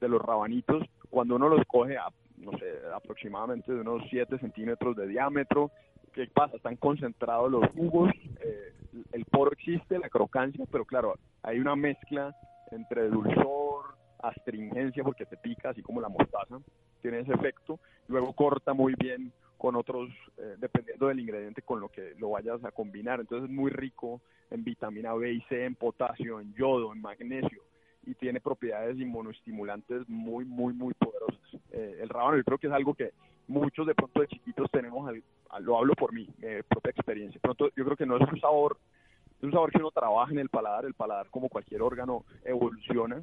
[0.00, 4.96] de los rabanitos, cuando uno los coge a, no sé, aproximadamente de unos 7 centímetros
[4.96, 5.70] de diámetro,
[6.12, 6.56] ¿qué pasa?
[6.56, 8.72] Están concentrados los jugos, eh,
[9.12, 12.34] el poro existe, la crocancia, pero claro, hay una mezcla
[12.70, 16.60] entre dulzor, astringencia, porque te pica, así como la mostaza,
[17.02, 17.78] tiene ese efecto,
[18.08, 22.64] luego corta muy bien con otros, eh, dependiendo del ingrediente con lo que lo vayas
[22.64, 26.92] a combinar, entonces es muy rico en vitamina B y C, en potasio, en yodo,
[26.92, 27.62] en magnesio,
[28.06, 31.60] y tiene propiedades inmunoestimulantes muy, muy, muy poderosas.
[31.72, 33.12] Eh, el rábano yo creo que es algo que
[33.48, 35.10] muchos de pronto de chiquitos tenemos,
[35.60, 37.40] lo hablo por mí, eh, propia experiencia.
[37.40, 38.76] Pronto yo creo que no es un sabor,
[39.38, 43.22] es un sabor que uno trabaja en el paladar, el paladar como cualquier órgano evoluciona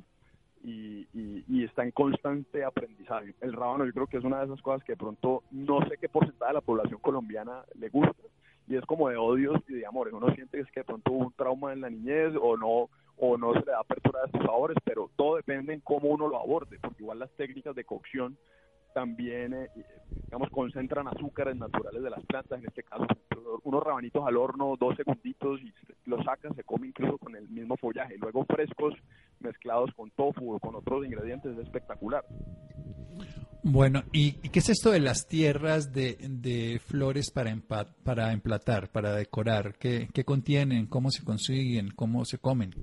[0.64, 3.34] y, y, está en constante aprendizaje.
[3.42, 6.08] El rábano yo creo que es una de esas cosas que pronto no sé qué
[6.08, 8.22] porcentaje de la población colombiana le gusta
[8.68, 10.14] y es como de odios y de amores.
[10.14, 12.90] Uno siente que es que de pronto hubo un trauma en la niñez o no
[13.18, 16.28] o no se le da apertura a estos sabores, pero todo depende en cómo uno
[16.28, 18.38] lo aborde, porque igual las técnicas de cocción
[18.94, 19.70] también, eh,
[20.26, 23.06] digamos, concentran azúcares naturales de las plantas, en este caso
[23.64, 25.74] unos rabanitos al horno, dos segunditos y
[26.06, 28.94] los sacas, se come incluso con el mismo follaje, luego frescos
[29.40, 32.24] mezclados con tofu o con otros ingredientes, es espectacular.
[33.64, 37.56] Bueno, ¿y, qué es esto de las tierras de, de flores para,
[38.04, 39.76] para emplatar, para decorar?
[39.78, 40.88] ¿Qué, ¿Qué contienen?
[40.88, 41.92] ¿Cómo se consiguen?
[41.92, 42.74] ¿Cómo se comen?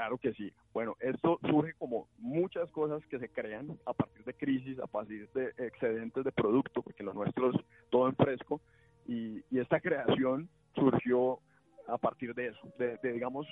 [0.00, 0.50] Claro que sí.
[0.72, 5.28] Bueno, esto surge como muchas cosas que se crean a partir de crisis, a partir
[5.34, 7.56] de excedentes de producto, porque lo nuestro es
[7.90, 8.62] todo en fresco,
[9.06, 11.40] y, y esta creación surgió
[11.86, 13.46] a partir de eso, de, de, digamos,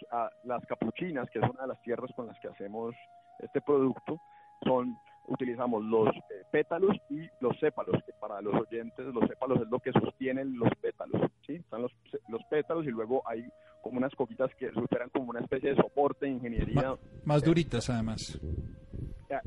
[0.44, 2.94] las capuchinas, que es una de las tierras con las que hacemos
[3.40, 4.18] este producto,
[4.64, 4.96] son
[5.28, 9.78] utilizamos los eh, pétalos y los sépalos, que para los oyentes los sépalos es lo
[9.78, 11.54] que sostienen los pétalos, ¿sí?
[11.54, 11.92] Están los,
[12.28, 13.46] los pétalos y luego hay
[13.82, 16.96] como unas coquitas que superan como una especie de soporte de ingeniería.
[17.24, 18.38] más duritas además.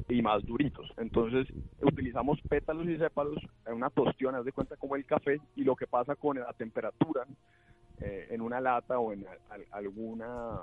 [0.08, 0.88] Y más duritos.
[0.98, 1.48] Entonces
[1.82, 5.76] utilizamos pétalos y sépalos en una tostión, haz de cuenta como el café, y lo
[5.76, 7.26] que pasa con la temperatura
[8.00, 9.26] eh, en una lata o en
[9.72, 10.60] alguna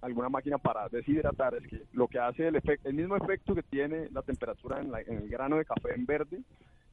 [0.00, 3.62] alguna máquina para deshidratar es que lo que hace el, efecto, el mismo efecto que
[3.62, 6.40] tiene la temperatura en, el grano de café en verde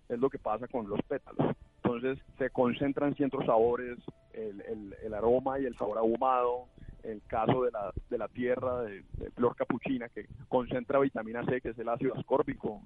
[0.10, 1.56] es lo que pasa con los pétalos.
[1.84, 3.98] Entonces se concentran ciertos sabores,
[4.34, 6.68] el, el, aroma y el sabor ahumado,
[7.04, 9.04] el caso de la, de la tierra de,
[9.36, 12.82] flor capuchina que concentra vitamina C, que es el ácido ascórbico,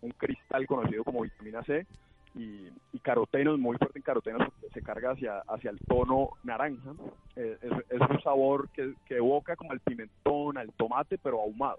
[0.00, 1.86] un cristal conocido como vitamina C,
[2.34, 6.92] y, y, carotenos, muy fuerte en carotenos, se carga hacia, hacia el tono naranja.
[7.36, 11.78] Eh, es, un sabor que, evoca como al pimentón, al tomate, pero ahumado.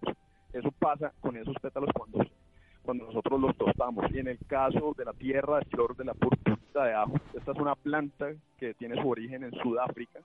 [0.52, 2.26] Eso pasa con esos pétalos cuando,
[2.84, 4.06] cuando nosotros los tostamos.
[4.12, 7.52] Y en el caso de la tierra de flor de la purpurita de ajo, esta
[7.52, 10.20] es una planta que tiene su origen en Sudáfrica.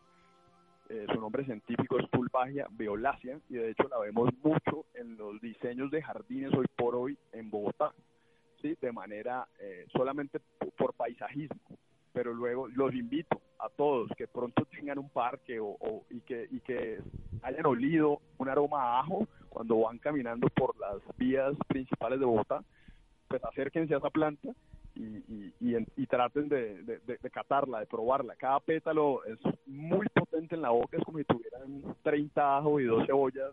[0.88, 5.40] Eh, su nombre científico es Pulvagia violacea y de hecho la vemos mucho en los
[5.40, 7.92] diseños de jardines hoy por hoy en Bogotá
[8.62, 10.40] de manera eh, solamente
[10.76, 11.60] por paisajismo.
[12.12, 15.76] Pero luego los invito a todos que pronto tengan un parque o,
[16.10, 16.98] y, que, y que
[17.42, 22.62] hayan olido un aroma a ajo cuando van caminando por las vías principales de Bogotá,
[23.28, 24.50] pues acérquense a esa planta
[24.94, 28.34] y, y, traten de, de, catarla, de probarla.
[28.36, 32.84] Cada pétalo es muy potente en la boca, es como si tuvieran 30 ajos y
[32.84, 33.52] dos cebollas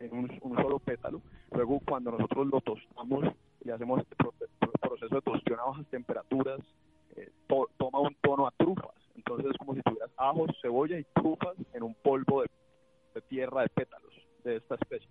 [0.00, 1.20] en un, solo pétalo.
[1.52, 3.24] Luego cuando nosotros lo tostamos
[3.66, 4.16] y hacemos este
[4.80, 6.60] proceso de tostión a bajas temperaturas,
[7.16, 8.94] eh, toma un tono a trufas.
[9.14, 12.48] Entonces es como si tuvieras ajos, cebolla y trufas en un polvo de,
[13.28, 14.12] tierra de pétalos
[14.44, 15.08] de esta especie.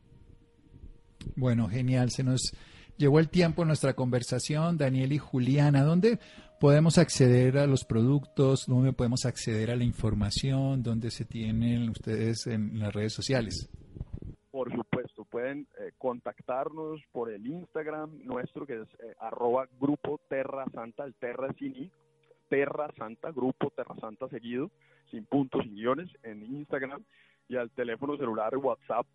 [1.36, 2.12] Bueno, genial.
[2.12, 2.54] Se nos
[2.98, 5.84] llevó el tiempo nuestra conversación, Daniel y Juliana.
[5.84, 6.20] ¿Dónde
[6.60, 8.66] podemos acceder a los productos?
[8.68, 10.84] ¿Dónde podemos acceder a la información?
[10.84, 13.70] ¿Dónde se tienen ustedes en las redes sociales?
[15.36, 21.14] Pueden eh, contactarnos por el Instagram nuestro que es eh, arroba grupo Terra Santa, el
[21.16, 21.92] Terra sin I,
[22.48, 24.72] Terra Santa, grupo Terra Santa seguido,
[25.12, 27.04] sin puntos, sin guiones, en Instagram
[27.50, 29.06] y al teléfono celular WhatsApp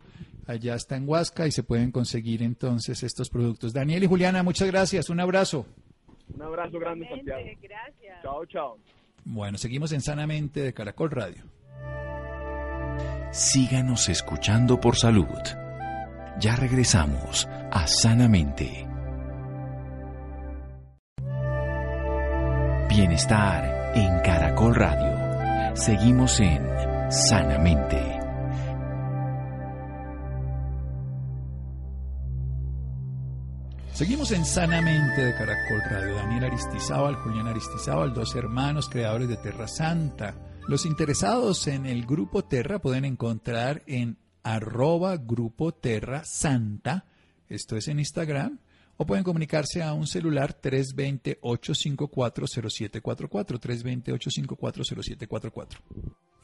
[0.47, 3.71] Allá está en Huasca y se pueden conseguir entonces estos productos.
[3.71, 5.65] Daniel y Juliana, muchas gracias, un abrazo.
[6.33, 7.41] Un abrazo grande, Santiago.
[7.61, 8.21] Gracias.
[8.21, 8.77] Chao, chao.
[9.23, 11.45] Bueno, seguimos en Sanamente de Caracol Radio.
[13.35, 15.27] Síganos escuchando por salud.
[16.39, 18.87] Ya regresamos a Sanamente.
[22.87, 25.75] Bienestar en Caracol Radio.
[25.75, 26.65] Seguimos en
[27.11, 28.21] Sanamente.
[33.91, 36.15] Seguimos en Sanamente de Caracol Radio.
[36.15, 40.35] Daniel Aristizábal, Julián Aristizábal, dos hermanos creadores de Terra Santa.
[40.67, 47.05] Los interesados en el Grupo Terra pueden encontrar en arroba Grupo Terra Santa,
[47.47, 48.57] esto es en Instagram,
[48.97, 55.77] o pueden comunicarse a un celular 320-854-0744, 320-854-0744.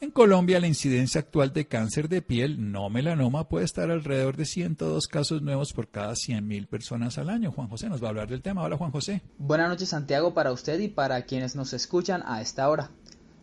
[0.00, 4.46] En Colombia, la incidencia actual de cáncer de piel no melanoma puede estar alrededor de
[4.46, 7.50] 102 casos nuevos por cada 100.000 personas al año.
[7.50, 8.62] Juan José nos va a hablar del tema.
[8.62, 9.22] Hola, Juan José.
[9.38, 12.90] Buenas noches, Santiago, para usted y para quienes nos escuchan a esta hora.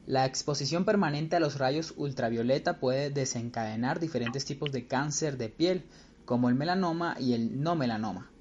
[0.09, 5.85] La exposición permanente a los rayos ultravioleta puede desencadenar diferentes tipos de cáncer de piel,
[6.25, 8.31] como el melanoma y el no melanoma.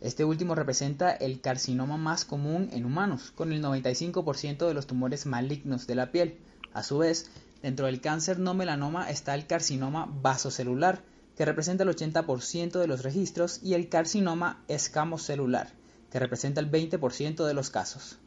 [0.00, 5.24] Este último representa el carcinoma más común en humanos, con el 95% de los tumores
[5.24, 6.38] malignos de la piel.
[6.72, 7.30] A su vez,
[7.62, 11.04] Dentro del cáncer no melanoma está el carcinoma vasocelular,
[11.36, 15.68] que representa el 80% de los registros, y el carcinoma escamocelular,
[16.10, 18.18] que representa el 20% de los casos.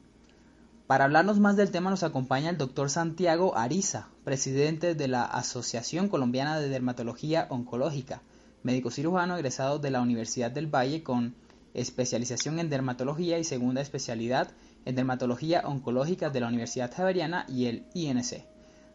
[0.87, 6.09] Para hablarnos más del tema nos acompaña el doctor Santiago Ariza, presidente de la Asociación
[6.09, 8.21] Colombiana de Dermatología Oncológica,
[8.61, 11.33] médico cirujano egresado de la Universidad del Valle con
[11.73, 14.51] especialización en dermatología y segunda especialidad
[14.85, 18.45] en dermatología oncológica de la Universidad Javeriana y el INC.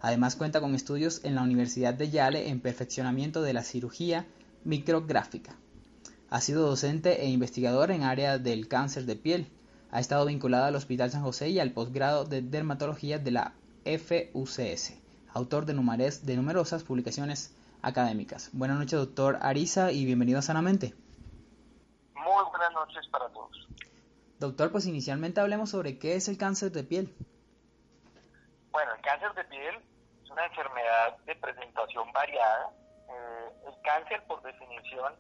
[0.01, 4.29] Además cuenta con estudios en la Universidad de Yale en perfeccionamiento de la cirugía
[4.63, 5.57] micrográfica.
[6.29, 9.49] Ha sido docente e investigador en área del cáncer de piel.
[9.93, 14.95] Ha estado vinculado al Hospital San José y al posgrado de dermatología de la FUCS.
[15.33, 18.51] Autor de, de numerosas publicaciones académicas.
[18.53, 20.95] Buenas noches, doctor Ariza, y bienvenido a Sanamente.
[22.15, 23.69] Muy buenas noches para todos.
[24.39, 27.15] Doctor, pues inicialmente hablemos sobre qué es el cáncer de piel.
[28.71, 29.77] Bueno, el cáncer de piel
[30.31, 32.71] una enfermedad de presentación variada.
[33.09, 35.13] Eh, el cáncer, por definición,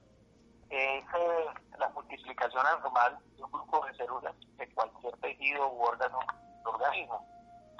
[0.70, 1.46] es eh,
[1.80, 6.18] la multiplicación anormal de un grupo de células de cualquier tejido u órgano
[6.64, 7.26] organismo.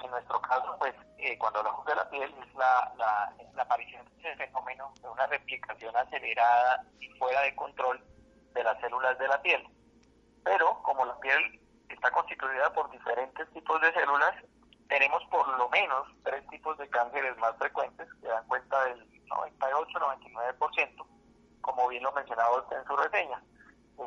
[0.03, 4.03] En nuestro caso, pues, eh, cuando hablamos de la piel, es la, la, la aparición
[4.05, 8.03] de ese fenómeno de una replicación acelerada y fuera de control
[8.53, 9.63] de las células de la piel.
[10.43, 14.33] Pero como la piel está constituida por diferentes tipos de células,
[14.89, 21.05] tenemos por lo menos tres tipos de cánceres más frecuentes que dan cuenta del 98-99%,
[21.61, 23.41] como bien lo mencionaba usted en su reseña.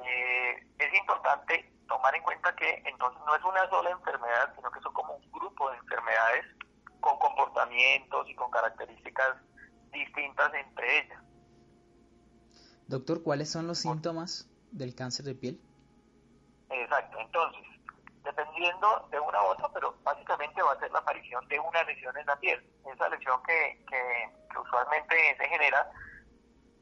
[0.03, 4.81] Eh, es importante tomar en cuenta que entonces no es una sola enfermedad, sino que
[4.81, 6.45] son como un grupo de enfermedades
[7.01, 9.37] con comportamientos y con características
[9.93, 11.23] distintas entre ellas.
[12.87, 15.61] Doctor, ¿cuáles son los síntomas del cáncer de piel?
[16.71, 17.63] Exacto, entonces,
[18.25, 22.17] dependiendo de una u otra, pero básicamente va a ser la aparición de una lesión
[22.17, 22.63] en la piel.
[22.93, 25.91] Esa lesión que, que, usualmente se genera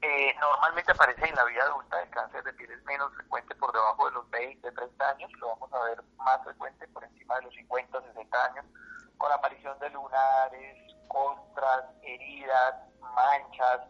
[0.02, 3.72] eh, normalmente aparece en la vida adulta, el cáncer de piel es menos frecuente por
[3.72, 7.42] debajo de los 20, 30 años, lo vamos a ver más frecuente por encima de
[7.42, 8.64] los 50, 60 años,
[9.16, 12.74] con aparición de lunares, costras, heridas,
[13.14, 13.80] manchas,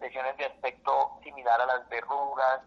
[0.00, 2.62] lesiones de aspecto similar a las verrugas,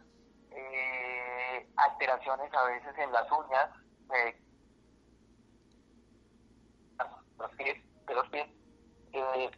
[0.52, 3.70] eh, alteraciones a veces en las uñas,
[4.14, 4.40] eh,
[7.40, 8.48] los pies, de los pies,
[9.14, 9.52] eh,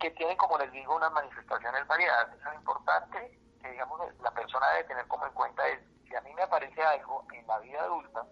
[0.00, 2.34] que tienen, como les digo, unas manifestaciones variadas.
[2.34, 6.20] Eso es importante que, digamos, la persona debe tener como en cuenta es, si a
[6.20, 8.26] mí me aparece algo en la vida adulta,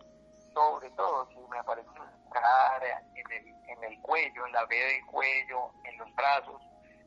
[0.54, 5.70] sobre todo si me aparece en el, en el cuello, en la vea del cuello,
[5.84, 6.62] en los brazos,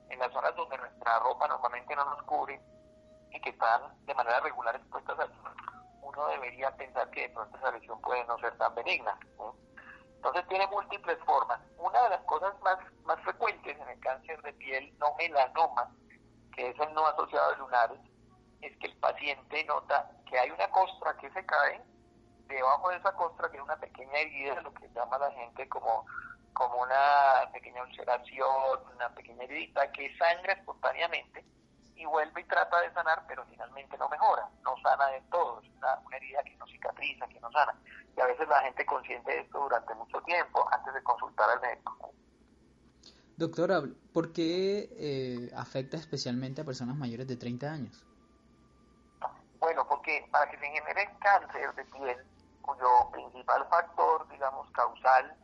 [0.09, 2.59] en las zonas donde nuestra ropa normalmente no nos cubre
[3.31, 5.31] y que están de manera regular expuestas al
[6.01, 9.17] uno debería pensar que de pronto esa lesión puede no ser tan benigna.
[10.25, 11.59] Entonces tiene múltiples formas.
[11.77, 15.91] Una de las cosas más, más frecuentes en el cáncer de piel no melanoma,
[16.56, 18.00] que es el no asociado a lunares,
[18.62, 21.79] es que el paciente nota que hay una costra que se cae,
[22.47, 26.08] debajo de esa costra tiene una pequeña herida, lo que llama la gente como,
[26.54, 31.45] como una pequeña ulceración, una pequeña herida que sangra espontáneamente
[31.96, 35.69] y vuelve y trata de sanar, pero finalmente no mejora, no sana de todo, es
[35.77, 37.73] una, herida que no cicatriza, que no sana.
[38.15, 41.62] y a veces la gente consiente de esto durante mucho tiempo antes de consultar al
[41.62, 42.13] médico.
[43.37, 43.81] Doctora,
[44.13, 48.06] ¿por qué eh, afecta especialmente a personas mayores de 30 años?
[49.60, 52.17] Bueno, porque para que se genere cáncer de piel,
[52.62, 55.35] cuyo principal factor, digamos, causal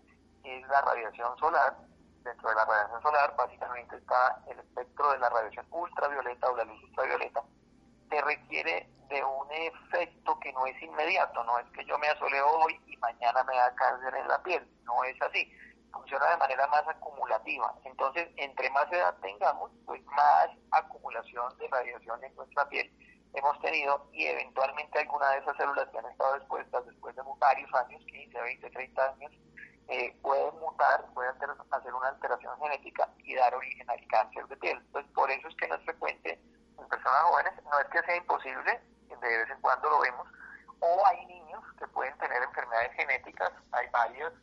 [0.43, 1.75] es la radiación solar,
[2.23, 6.63] dentro de la radiación solar básicamente está el espectro de la radiación ultravioleta o la
[6.63, 7.43] luz ultravioleta,
[8.09, 12.41] se requiere de un efecto que no es inmediato, no es que yo me asole
[12.41, 15.51] hoy y mañana me da cáncer en la piel, no es así,
[15.91, 17.73] funciona de manera más acumulativa.
[17.83, 22.89] Entonces, entre más edad tengamos, pues más acumulación de radiación en nuestra piel
[23.33, 27.73] hemos tenido y eventualmente alguna de esas células que han estado expuestas después de varios
[27.73, 29.31] años, 15, 20, 30 años,
[29.87, 31.33] eh, pueden mutar, pueden
[31.71, 34.77] hacer una alteración genética y dar origen al cáncer de piel.
[34.77, 36.39] Entonces, por eso es que no es frecuente
[36.77, 40.27] en personas jóvenes, no es que sea imposible, de vez en cuando lo vemos,
[40.79, 44.33] o hay niños que pueden tener enfermedades genéticas, hay varias,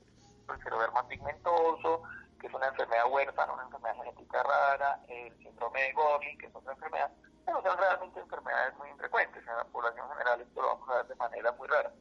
[0.48, 2.02] el ceroderma pigmentoso,
[2.40, 6.54] que es una enfermedad huérfana, una enfermedad genética rara, el síndrome de Gorlin, que es
[6.54, 7.10] otra enfermedad,
[7.44, 9.46] pero son realmente enfermedades muy infrecuentes.
[9.46, 11.92] En la población general esto lo vamos a ver de manera muy rara.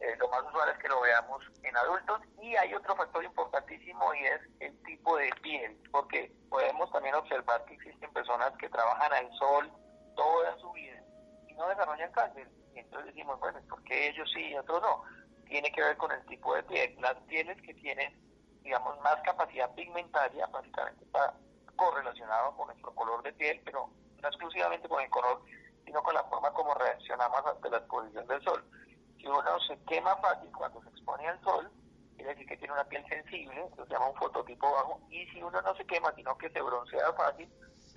[0.00, 4.14] Eh, lo más usual es que lo veamos en adultos y hay otro factor importantísimo
[4.14, 9.12] y es el tipo de piel, porque podemos también observar que existen personas que trabajan
[9.12, 9.70] al sol
[10.16, 11.00] toda su vida
[11.48, 12.48] y no desarrollan cáncer.
[12.74, 15.04] Y entonces decimos, bueno, ¿por qué ellos sí y otros no?
[15.46, 16.96] Tiene que ver con el tipo de piel.
[17.00, 18.12] Las pieles que tienen,
[18.62, 21.34] digamos, más capacidad pigmentaria, básicamente está
[21.76, 23.90] correlacionado con nuestro color de piel, pero
[24.20, 25.42] no exclusivamente con el color,
[25.84, 28.64] sino con la forma como reaccionamos ante la exposición del sol.
[29.22, 31.70] Si uno se quema fácil cuando se expone al sol,
[32.16, 35.62] quiere decir que tiene una piel sensible, se llama un fototipo bajo, y si uno
[35.62, 37.48] no se quema, sino que se broncea fácil,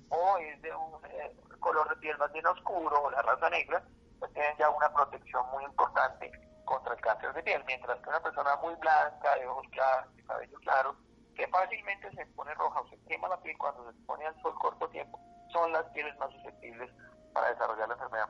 [0.08, 3.82] o es de un eh, color de piel más bien oscuro, o la raza negra,
[4.20, 6.30] pues tienen ya una protección muy importante
[6.64, 10.22] contra el cáncer de piel, mientras que una persona muy blanca, de ojos claros, de
[10.22, 10.96] cabello claro,
[11.34, 14.54] que fácilmente se pone roja o se quema la piel cuando se expone al sol
[14.60, 15.18] corto tiempo,
[15.52, 16.88] son las pieles más susceptibles
[17.32, 18.28] para desarrollar la enfermedad.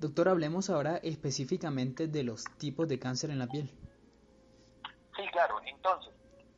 [0.00, 3.68] Doctor, hablemos ahora específicamente de los tipos de cáncer en la piel.
[5.14, 5.60] Sí, claro.
[5.66, 6.14] Entonces,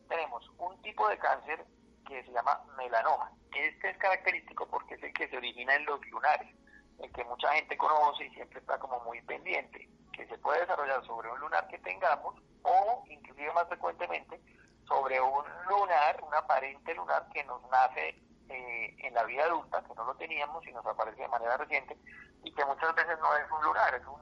[0.09, 1.67] tenemos un tipo de cáncer
[2.07, 3.33] que se llama melanoma.
[3.53, 6.55] Este es característico porque es el que se origina en los lunares,
[7.03, 11.05] el que mucha gente conoce y siempre está como muy pendiente, que se puede desarrollar
[11.05, 14.41] sobre un lunar que tengamos o, inclusive más frecuentemente,
[14.87, 19.95] sobre un lunar, un aparente lunar que nos nace eh, en la vida adulta, que
[19.95, 21.97] no lo teníamos y nos aparece de manera reciente,
[22.43, 24.21] y que muchas veces no es un lunar, es un,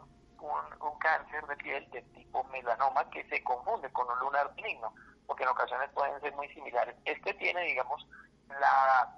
[0.81, 4.95] un, cáncer de piel de tipo melanoma que se confunde con un lunar benigno,
[5.27, 6.95] porque en ocasiones pueden ser muy similares.
[7.05, 8.07] Este tiene, digamos,
[8.49, 9.17] la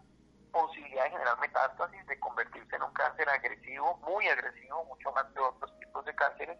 [0.53, 5.41] posibilidad de generar metástasis, de convertirse en un cáncer agresivo, muy agresivo, mucho más que
[5.41, 6.59] otros tipos de cánceres,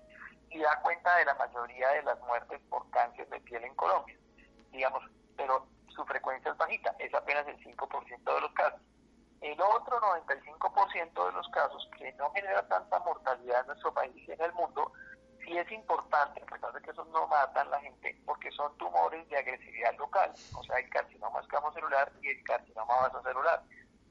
[0.51, 4.16] y da cuenta de la mayoría de las muertes por cáncer de piel en Colombia.
[4.70, 5.03] Digamos,
[5.36, 8.80] pero su frecuencia es bajita, es apenas el 5% de los casos.
[9.40, 14.32] El otro 95% de los casos que no genera tanta mortalidad en nuestro país y
[14.32, 14.93] en el mundo,
[15.45, 19.28] sí es importante, a pesar de que esos no matan la gente, porque son tumores
[19.28, 21.43] de agresividad local, o sea, el carcinoma
[21.74, 23.62] celular y el carcinoma vasocelular.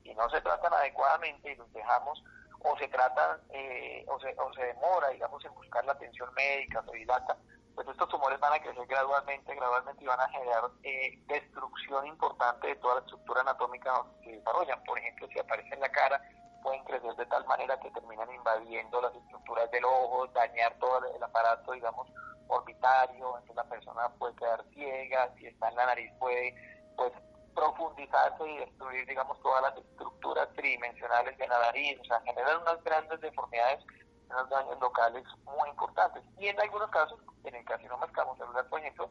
[0.04, 2.22] Si no se tratan adecuadamente y los dejamos,
[2.64, 6.84] o se tratan, eh, o, se, o se demora, digamos, en buscar la atención médica,
[6.84, 7.38] se dilata,
[7.76, 12.68] pues estos tumores van a crecer gradualmente, gradualmente y van a generar eh, destrucción importante
[12.68, 14.84] de toda la estructura anatómica que se desarrollan.
[14.84, 16.22] Por ejemplo, si aparece en la cara,
[16.62, 21.24] pueden crecer de tal manera que terminan invadiendo las estructuras del ojo, dañar todo el
[21.24, 22.08] aparato, digamos,
[22.48, 26.54] orbitario, entonces la persona puede quedar ciega, si está en la nariz puede
[26.98, 27.14] pues
[27.56, 32.84] profundizarse y destruir, digamos, todas las estructuras tridimensionales de la nariz, o sea, generar unas
[32.84, 33.84] grandes deformidades
[34.32, 36.24] unos daños locales muy importantes.
[36.40, 39.10] Y en algunos casos, en el carcinoma celular, por ejemplo,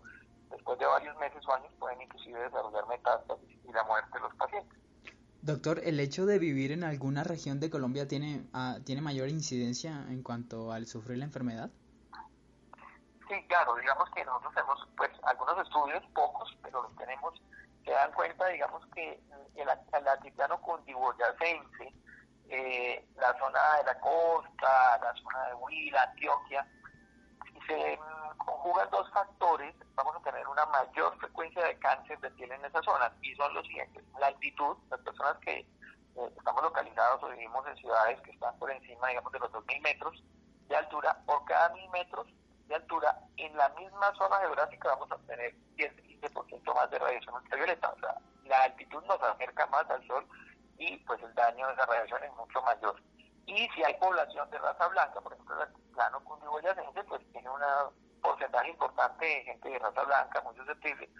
[0.51, 4.35] después de varios meses o años pueden inclusive desarrollar metástasis y la muerte de los
[4.35, 4.79] pacientes.
[5.43, 10.05] Doctor, ¿el hecho de vivir en alguna región de Colombia tiene, ah, tiene mayor incidencia
[10.09, 11.71] en cuanto al sufrir la enfermedad?
[13.27, 17.41] Sí, claro, digamos que nosotros tenemos pues algunos estudios, pocos, pero los tenemos,
[17.85, 19.19] se dan cuenta, digamos que
[19.55, 21.95] el, el altiplano cundiboyacense,
[22.51, 26.67] eh, la zona de la costa, la zona de Huila, Antioquia,
[27.47, 27.99] si se
[28.39, 32.83] conjugan dos factores, vamos a tener una mayor frecuencia de cáncer de piel en esa
[32.83, 34.05] zona, y son los siguientes.
[34.19, 38.71] La altitud, las personas que eh, estamos localizados o vivimos en ciudades que están por
[38.71, 40.25] encima, digamos, de los 2.000 metros
[40.69, 42.27] de altura, por cada 1.000 metros
[42.67, 47.91] de altura, en la misma zona geográfica vamos a tener 10-15% más de radiación ultravioleta.
[47.91, 50.27] O sea, la altitud nos acerca más al sol
[50.81, 52.97] y pues el daño de esa radiación es mucho mayor.
[53.47, 57.91] Y si hay población de raza blanca, por ejemplo, el plano cundiboyacense, pues tiene una
[58.23, 61.11] porcentaje importante de gente de raza blanca, muy susceptible,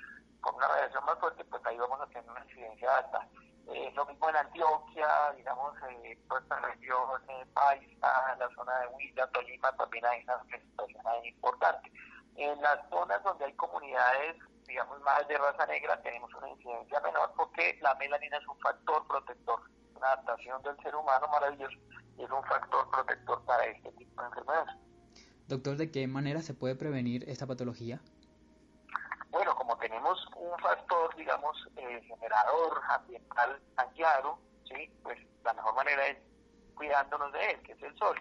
[0.41, 3.29] con una radiación más fuerte, pues ahí vamos a tener una incidencia alta.
[3.69, 6.99] Eh, lo mismo en Antioquia, digamos, eh, pues la región
[7.53, 11.93] Paisa, la zona de Huila, Tolima, también hay una situación ahí importante.
[12.37, 14.37] En las zonas donde hay comunidades,
[14.71, 19.05] digamos, más de raza negra, tenemos una incidencia menor porque la melanina es un factor
[19.09, 19.61] protector,
[19.97, 21.77] una adaptación del ser humano maravilloso,
[22.17, 24.77] y es un factor protector para este tipo de enfermedades.
[25.49, 28.01] Doctor, ¿de qué manera se puede prevenir esta patología?
[29.31, 34.89] Bueno, como tenemos un factor, digamos, eh, generador ambiental tan claro, ¿sí?
[35.03, 36.19] pues la mejor manera es
[36.77, 38.17] cuidándonos de él, que es el sol.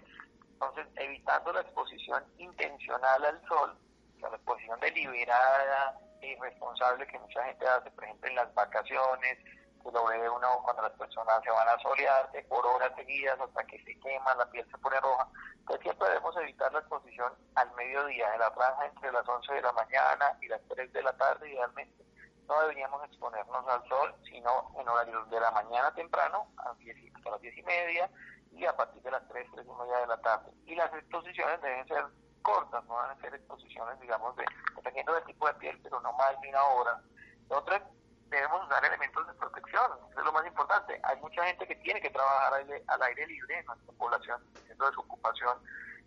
[0.53, 3.77] Entonces, evitando la exposición intencional al sol,
[4.19, 9.37] la exposición deliberada irresponsable que mucha gente hace, por ejemplo, en las vacaciones,
[9.83, 13.63] que lo ve uno cuando las personas se van a solearse por horas seguidas hasta
[13.65, 15.27] que se quema, la piel se pone roja.
[15.59, 19.61] Entonces siempre debemos evitar la exposición al mediodía, en la franja entre las 11 de
[19.61, 22.03] la mañana y las 3 de la tarde idealmente.
[22.47, 27.41] No deberíamos exponernos al sol, sino en horarios de la mañana temprano, a hasta las
[27.41, 28.09] 10 y media,
[28.51, 30.51] y a partir de las 3, 3 y media de la tarde.
[30.65, 32.05] Y las exposiciones deben ser
[32.41, 34.45] cortas, no deben ser exposiciones, digamos, de,
[34.79, 37.01] dependiendo del tipo de piel, pero no más de una hora.
[37.49, 37.83] Otra
[38.29, 40.99] debemos usar elementos de protección, eso es lo más importante.
[41.03, 44.93] Hay mucha gente que tiene que trabajar al aire, libre en nuestra población, dentro de
[44.93, 45.57] su ocupación.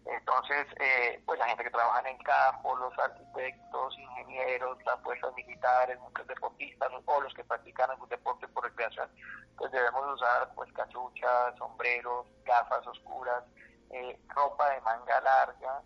[0.05, 5.33] Entonces, eh, pues la gente que trabaja en el campo, los arquitectos, ingenieros, las fuerzas
[5.35, 9.09] militares, muchos deportistas o los que practican algún deporte por recreación,
[9.57, 13.45] pues debemos usar pues cachuchas, sombreros, gafas oscuras,
[13.91, 15.83] eh, ropa de manga larga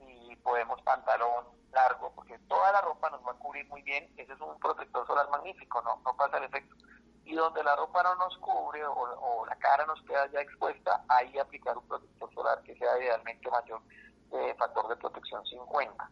[0.00, 4.32] y podemos pantalón, largo, porque toda la ropa nos va a cubrir muy bien, ese
[4.32, 6.74] es un protector solar magnífico, no, no pasa el efecto.
[7.24, 11.38] Y donde la ropa no nos cubre o, la cara nos queda ya expuesta, ahí
[11.38, 13.82] aplicar un protector solar que sea idealmente mayor,
[14.30, 16.10] de factor de protección 50.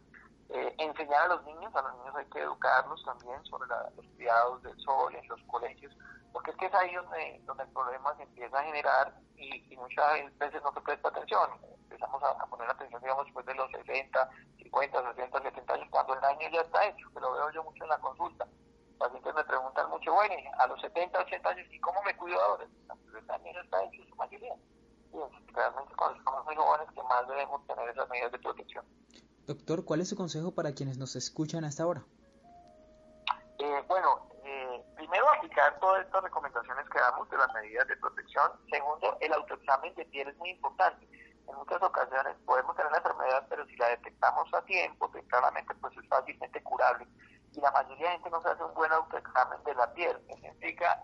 [0.49, 4.63] Eh, enseñar a los niños, a los niños hay que educarlos también sobre los cuidados
[4.63, 5.93] del sol en los colegios,
[6.31, 10.37] porque es que es ahí donde, donde el problema se empieza a generar y, muchas
[10.37, 11.49] veces no se presta atención.
[11.89, 16.21] Empezamos a, poner atención, digamos, después de los 60, 50, 60, 70 años, cuando el
[16.21, 18.45] daño ya está hecho, que lo veo yo mucho en la consulta.
[18.97, 22.65] Pacientes me preguntan mucho, bueno, a los 70, 80 años, ¿y cómo me cuido ahora?
[22.65, 24.53] El daño ya está hecho, su mayoría.
[25.13, 28.85] Y realmente cuando somos muy jóvenes que más debemos tener esas medidas de protección.
[29.45, 32.03] Doctor, ¿cuál es su consejo para quienes nos escuchan hasta ahora?
[33.59, 38.51] Eh, bueno, eh, primero aplicar todas estas recomendaciones que damos de las medidas de protección.
[38.69, 41.07] Segundo, el autoexamen de piel es muy importante
[41.47, 45.95] en muchas ocasiones podemos tener la enfermedad, pero si la detectamos a tiempo, claramente pues
[45.97, 47.07] es fácilmente curable.
[47.53, 50.35] Y la mayoría de gente no se hace un buen autoexamen de la piel, que
[50.35, 51.01] significa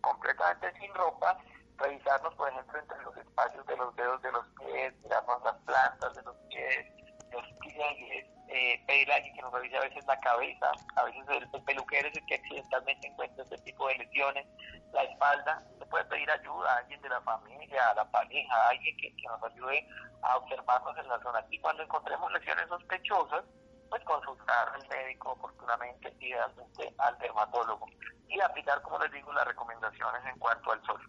[0.00, 1.38] completamente sin ropa,
[1.78, 6.14] revisarnos, por ejemplo, entre los espacios de los dedos de los pies, mirarnos las plantas
[6.14, 7.01] de los pies,
[7.32, 11.24] los pies, eh, pedir a alguien que nos revise a veces la cabeza, a veces
[11.28, 14.46] el, peluquero es el que accidentalmente encuentra este tipo de lesiones,
[14.92, 18.68] la espalda, se puede pedir ayuda a alguien de la familia, a la pareja, a
[18.68, 19.88] alguien que, nos ayude
[20.22, 21.44] a observarnos en la zona.
[21.50, 23.44] Y cuando encontremos lesiones sospechosas,
[23.88, 27.86] pues consultar al médico oportunamente, idealmente al dermatólogo
[28.28, 31.00] y aplicar, como les digo, las recomendaciones en cuanto al sol.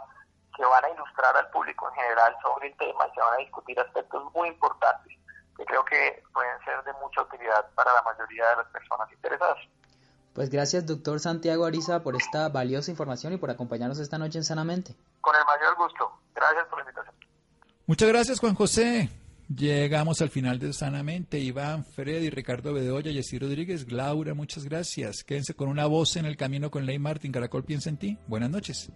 [0.57, 3.39] que van a ilustrar al público en general sobre el tema y se van a
[3.39, 5.13] discutir aspectos muy importantes
[5.57, 9.59] que creo que pueden ser de mucha utilidad para la mayoría de las personas interesadas.
[10.35, 14.45] Pues gracias, doctor Santiago Ariza, por esta valiosa información y por acompañarnos esta noche en
[14.45, 14.95] Sanamente.
[15.21, 16.11] Con el mayor gusto.
[16.35, 17.15] Gracias por la invitación.
[17.87, 19.11] Muchas gracias, Juan José.
[19.49, 21.39] Llegamos al final de Sanamente.
[21.39, 25.23] Iván, Freddy, Ricardo Bedoya, Jessy Rodríguez, Laura, muchas gracias.
[25.23, 27.33] Quédense con una voz en el camino con Ley Martín.
[27.33, 28.19] Caracol piensa en ti.
[28.27, 28.91] Buenas noches.